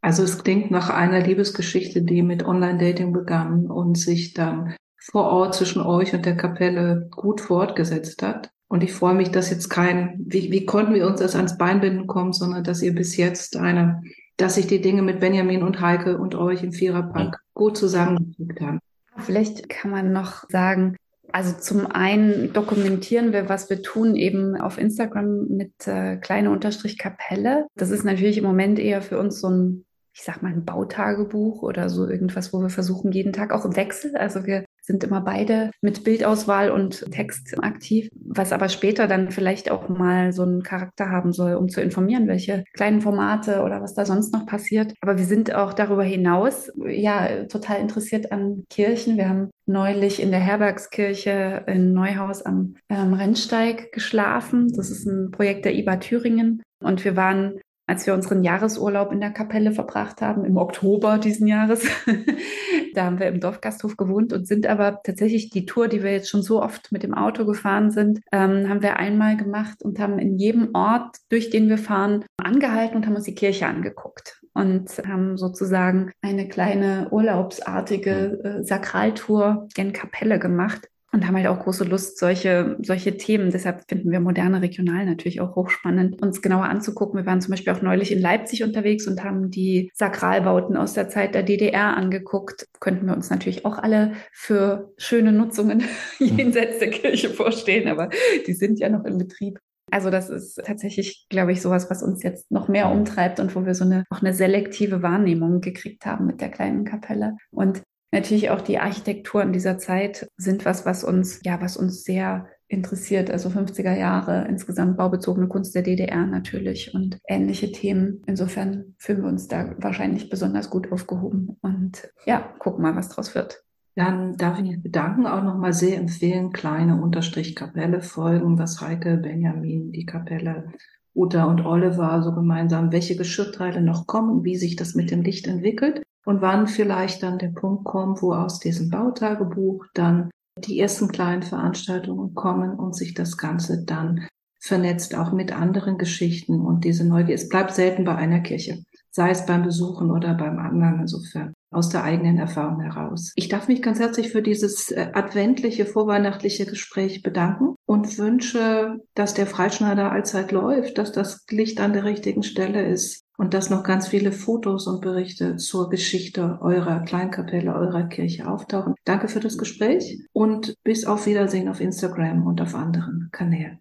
Also 0.00 0.22
es 0.22 0.42
klingt 0.42 0.70
nach 0.70 0.88
einer 0.88 1.20
Liebesgeschichte, 1.20 2.02
die 2.02 2.22
mit 2.22 2.44
Online-Dating 2.44 3.12
begann 3.12 3.66
und 3.66 3.98
sich 3.98 4.34
dann 4.34 4.74
vor 4.98 5.24
Ort 5.24 5.54
zwischen 5.54 5.82
euch 5.82 6.14
und 6.14 6.24
der 6.24 6.36
Kapelle 6.36 7.08
gut 7.10 7.40
fortgesetzt 7.40 8.22
hat. 8.22 8.50
Und 8.68 8.84
ich 8.84 8.92
freue 8.92 9.14
mich, 9.14 9.30
dass 9.30 9.50
jetzt 9.50 9.68
kein, 9.68 10.16
wie, 10.26 10.50
wie 10.52 10.64
konnten 10.64 10.94
wir 10.94 11.06
uns 11.06 11.20
das 11.20 11.34
ans 11.34 11.58
Bein 11.58 11.80
binden 11.80 12.06
kommt, 12.06 12.36
sondern 12.36 12.64
dass 12.64 12.82
ihr 12.82 12.94
bis 12.94 13.16
jetzt 13.16 13.56
eine, 13.56 14.02
dass 14.36 14.54
sich 14.54 14.66
die 14.66 14.80
Dinge 14.80 15.02
mit 15.02 15.20
Benjamin 15.20 15.62
und 15.62 15.80
Heike 15.80 16.18
und 16.18 16.36
euch 16.36 16.62
im 16.62 16.72
Viererpack 16.72 17.38
gut 17.52 17.76
zusammengefügt 17.76 18.60
haben. 18.60 18.78
Vielleicht 19.18 19.68
kann 19.68 19.90
man 19.90 20.12
noch 20.12 20.44
sagen, 20.48 20.96
also 21.32 21.52
zum 21.58 21.86
einen 21.86 22.52
dokumentieren 22.52 23.32
wir, 23.32 23.48
was 23.48 23.70
wir 23.70 23.82
tun, 23.82 24.16
eben 24.16 24.56
auf 24.56 24.78
Instagram 24.78 25.46
mit 25.48 25.72
äh, 25.86 26.16
kleine 26.16 26.50
Unterstrich 26.50 26.98
Kapelle. 26.98 27.66
Das 27.74 27.90
ist 27.90 28.04
natürlich 28.04 28.38
im 28.38 28.44
Moment 28.44 28.78
eher 28.78 29.00
für 29.00 29.18
uns 29.18 29.40
so 29.40 29.48
ein, 29.48 29.84
ich 30.12 30.22
sag 30.22 30.42
mal, 30.42 30.52
ein 30.52 30.64
Bautagebuch 30.64 31.62
oder 31.62 31.88
so 31.88 32.06
irgendwas, 32.06 32.52
wo 32.52 32.60
wir 32.60 32.68
versuchen, 32.68 33.12
jeden 33.12 33.32
Tag 33.32 33.52
auch 33.52 33.64
im 33.64 33.76
Wechsel. 33.76 34.14
Also 34.16 34.44
wir 34.44 34.64
sind 34.92 35.04
immer 35.04 35.22
beide 35.22 35.70
mit 35.80 36.04
Bildauswahl 36.04 36.70
und 36.70 37.10
Text 37.10 37.56
aktiv, 37.62 38.08
was 38.14 38.52
aber 38.52 38.68
später 38.68 39.08
dann 39.08 39.30
vielleicht 39.30 39.70
auch 39.70 39.88
mal 39.88 40.32
so 40.32 40.42
einen 40.42 40.62
Charakter 40.62 41.10
haben 41.10 41.32
soll, 41.32 41.54
um 41.54 41.70
zu 41.70 41.80
informieren, 41.80 42.28
welche 42.28 42.64
kleinen 42.74 43.00
Formate 43.00 43.62
oder 43.62 43.80
was 43.80 43.94
da 43.94 44.04
sonst 44.04 44.34
noch 44.34 44.44
passiert. 44.44 44.92
Aber 45.00 45.16
wir 45.16 45.24
sind 45.24 45.54
auch 45.54 45.72
darüber 45.72 46.04
hinaus 46.04 46.70
ja 46.86 47.44
total 47.44 47.80
interessiert 47.80 48.32
an 48.32 48.64
Kirchen. 48.68 49.16
Wir 49.16 49.30
haben 49.30 49.50
neulich 49.64 50.20
in 50.20 50.30
der 50.30 50.40
Herbergskirche 50.40 51.64
in 51.66 51.94
Neuhaus 51.94 52.42
am 52.42 52.74
ähm, 52.90 53.14
Rennsteig 53.14 53.92
geschlafen. 53.92 54.70
Das 54.76 54.90
ist 54.90 55.06
ein 55.06 55.30
Projekt 55.30 55.64
der 55.64 55.74
IBA 55.74 55.96
Thüringen. 55.96 56.62
Und 56.84 57.04
wir 57.04 57.16
waren 57.16 57.60
als 57.86 58.06
wir 58.06 58.14
unseren 58.14 58.44
Jahresurlaub 58.44 59.12
in 59.12 59.20
der 59.20 59.32
Kapelle 59.32 59.72
verbracht 59.72 60.22
haben, 60.22 60.44
im 60.44 60.56
Oktober 60.56 61.18
diesen 61.18 61.46
Jahres. 61.46 61.84
da 62.94 63.04
haben 63.04 63.18
wir 63.18 63.28
im 63.28 63.40
Dorfgasthof 63.40 63.96
gewohnt 63.96 64.32
und 64.32 64.46
sind 64.46 64.66
aber 64.66 65.00
tatsächlich 65.02 65.50
die 65.50 65.66
Tour, 65.66 65.88
die 65.88 66.02
wir 66.02 66.12
jetzt 66.12 66.28
schon 66.28 66.42
so 66.42 66.62
oft 66.62 66.92
mit 66.92 67.02
dem 67.02 67.14
Auto 67.14 67.44
gefahren 67.44 67.90
sind, 67.90 68.20
ähm, 68.32 68.68
haben 68.68 68.82
wir 68.82 68.98
einmal 68.98 69.36
gemacht 69.36 69.82
und 69.82 69.98
haben 69.98 70.18
in 70.18 70.38
jedem 70.38 70.70
Ort, 70.74 71.16
durch 71.28 71.50
den 71.50 71.68
wir 71.68 71.78
fahren, 71.78 72.24
angehalten 72.36 72.96
und 72.96 73.06
haben 73.06 73.16
uns 73.16 73.24
die 73.24 73.34
Kirche 73.34 73.66
angeguckt 73.66 74.40
und 74.54 74.90
haben 75.06 75.36
sozusagen 75.36 76.12
eine 76.20 76.48
kleine 76.48 77.08
urlaubsartige 77.10 78.40
äh, 78.60 78.64
Sakraltour 78.64 79.68
gen 79.74 79.92
Kapelle 79.92 80.38
gemacht 80.38 80.88
und 81.12 81.26
haben 81.26 81.36
halt 81.36 81.46
auch 81.46 81.60
große 81.60 81.84
Lust, 81.84 82.18
solche, 82.18 82.76
solche 82.80 83.18
Themen, 83.18 83.50
deshalb 83.50 83.84
finden 83.86 84.10
wir 84.10 84.20
moderne 84.20 84.62
regional 84.62 85.04
natürlich 85.04 85.42
auch 85.42 85.54
hochspannend, 85.54 86.22
uns 86.22 86.40
genauer 86.40 86.64
anzugucken. 86.64 87.20
Wir 87.20 87.26
waren 87.26 87.42
zum 87.42 87.50
Beispiel 87.50 87.72
auch 87.72 87.82
neulich 87.82 88.12
in 88.12 88.20
Leipzig 88.20 88.64
unterwegs 88.64 89.06
und 89.06 89.22
haben 89.22 89.50
die 89.50 89.90
Sakralbauten 89.94 90.76
aus 90.76 90.94
der 90.94 91.10
Zeit 91.10 91.34
der 91.34 91.42
DDR 91.42 91.96
angeguckt. 91.96 92.66
Könnten 92.80 93.06
wir 93.06 93.14
uns 93.14 93.28
natürlich 93.28 93.66
auch 93.66 93.76
alle 93.76 94.12
für 94.32 94.92
schöne 94.96 95.32
Nutzungen 95.32 95.84
jenseits 96.18 96.78
der 96.78 96.90
Kirche 96.90 97.28
vorstellen, 97.28 97.88
aber 97.88 98.08
die 98.46 98.54
sind 98.54 98.78
ja 98.78 98.88
noch 98.88 99.04
in 99.04 99.18
Betrieb. 99.18 99.58
Also 99.90 100.08
das 100.08 100.30
ist 100.30 100.62
tatsächlich, 100.64 101.26
glaube 101.28 101.52
ich, 101.52 101.60
sowas, 101.60 101.90
was 101.90 102.02
uns 102.02 102.22
jetzt 102.22 102.50
noch 102.50 102.68
mehr 102.68 102.90
umtreibt 102.90 103.38
und 103.38 103.54
wo 103.54 103.66
wir 103.66 103.74
so 103.74 103.84
eine 103.84 104.04
auch 104.08 104.22
eine 104.22 104.32
selektive 104.32 105.02
Wahrnehmung 105.02 105.60
gekriegt 105.60 106.06
haben 106.06 106.24
mit 106.24 106.40
der 106.40 106.48
kleinen 106.48 106.86
Kapelle. 106.86 107.36
Und 107.50 107.82
Natürlich 108.12 108.50
auch 108.50 108.60
die 108.60 108.78
Architekturen 108.78 109.54
dieser 109.54 109.78
Zeit 109.78 110.28
sind 110.36 110.66
was, 110.66 110.84
was 110.84 111.02
uns, 111.02 111.40
ja, 111.44 111.60
was 111.62 111.78
uns 111.78 112.04
sehr 112.04 112.46
interessiert. 112.68 113.30
Also 113.30 113.48
50er 113.48 113.96
Jahre, 113.96 114.46
insgesamt 114.48 114.98
baubezogene 114.98 115.48
Kunst 115.48 115.74
der 115.74 115.82
DDR 115.82 116.26
natürlich 116.26 116.94
und 116.94 117.18
ähnliche 117.26 117.72
Themen. 117.72 118.22
Insofern 118.26 118.94
fühlen 118.98 119.22
wir 119.22 119.28
uns 119.28 119.48
da 119.48 119.74
wahrscheinlich 119.78 120.28
besonders 120.28 120.68
gut 120.68 120.92
aufgehoben 120.92 121.56
und 121.62 122.12
ja, 122.26 122.52
gucken 122.58 122.82
mal, 122.82 122.96
was 122.96 123.08
draus 123.08 123.34
wird. 123.34 123.64
Dann 123.94 124.36
darf 124.36 124.58
ich 124.58 124.64
mich 124.64 124.82
bedanken, 124.82 125.26
auch 125.26 125.42
nochmal 125.42 125.72
sehr 125.72 125.98
empfehlen, 125.98 126.52
kleine 126.52 127.00
Unterstrich 127.00 127.54
Kapelle 127.54 128.02
folgen, 128.02 128.58
was 128.58 128.80
Heike, 128.80 129.18
Benjamin, 129.18 129.92
die 129.92 130.06
Kapelle, 130.06 130.72
Uta 131.14 131.44
und 131.44 131.64
Oliver 131.64 132.22
so 132.22 132.34
gemeinsam, 132.34 132.92
welche 132.92 133.16
Geschirrteile 133.16 133.82
noch 133.82 134.06
kommen, 134.06 134.44
wie 134.44 134.56
sich 134.56 134.76
das 134.76 134.94
mit 134.94 135.10
dem 135.10 135.22
Licht 135.22 135.46
entwickelt 135.46 136.02
und 136.24 136.40
wann 136.40 136.66
vielleicht 136.66 137.22
dann 137.22 137.38
der 137.38 137.48
Punkt 137.48 137.84
kommt, 137.84 138.22
wo 138.22 138.34
aus 138.34 138.58
diesem 138.58 138.90
Bautagebuch 138.90 139.84
dann 139.94 140.30
die 140.58 140.78
ersten 140.78 141.08
kleinen 141.08 141.42
Veranstaltungen 141.42 142.34
kommen 142.34 142.78
und 142.78 142.94
sich 142.94 143.14
das 143.14 143.36
Ganze 143.36 143.84
dann 143.84 144.26
vernetzt 144.60 145.16
auch 145.16 145.32
mit 145.32 145.52
anderen 145.52 145.98
Geschichten 145.98 146.60
und 146.60 146.84
diese 146.84 147.06
Neugier. 147.06 147.34
Es 147.34 147.48
bleibt 147.48 147.72
selten 147.72 148.04
bei 148.04 148.14
einer 148.14 148.40
Kirche, 148.40 148.84
sei 149.10 149.30
es 149.30 149.44
beim 149.44 149.64
Besuchen 149.64 150.10
oder 150.10 150.34
beim 150.34 150.58
anderen, 150.58 151.00
insofern 151.00 151.52
aus 151.72 151.88
der 151.88 152.04
eigenen 152.04 152.38
Erfahrung 152.38 152.80
heraus. 152.80 153.32
Ich 153.36 153.48
darf 153.48 153.68
mich 153.68 153.82
ganz 153.82 153.98
herzlich 153.98 154.30
für 154.30 154.42
dieses 154.42 154.90
äh, 154.90 155.08
adventliche, 155.12 155.86
vorweihnachtliche 155.86 156.66
Gespräch 156.66 157.22
bedanken 157.22 157.74
und 157.86 158.18
wünsche, 158.18 158.98
dass 159.14 159.34
der 159.34 159.46
Freischneider 159.46 160.12
allzeit 160.12 160.52
läuft, 160.52 160.98
dass 160.98 161.12
das 161.12 161.44
Licht 161.50 161.80
an 161.80 161.92
der 161.92 162.04
richtigen 162.04 162.42
Stelle 162.42 162.86
ist, 162.86 163.22
und 163.42 163.54
dass 163.54 163.70
noch 163.70 163.82
ganz 163.82 164.06
viele 164.06 164.30
Fotos 164.30 164.86
und 164.86 165.00
Berichte 165.00 165.56
zur 165.56 165.90
Geschichte 165.90 166.58
eurer 166.60 167.00
Kleinkapelle, 167.00 167.74
eurer 167.74 168.04
Kirche 168.04 168.46
auftauchen. 168.46 168.94
Danke 169.04 169.26
für 169.26 169.40
das 169.40 169.58
Gespräch 169.58 170.20
und 170.32 170.76
bis 170.84 171.06
auf 171.06 171.26
Wiedersehen 171.26 171.68
auf 171.68 171.80
Instagram 171.80 172.46
und 172.46 172.60
auf 172.60 172.76
anderen 172.76 173.30
Kanälen. 173.32 173.80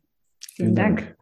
Vielen 0.56 0.74
Dank. 0.74 1.16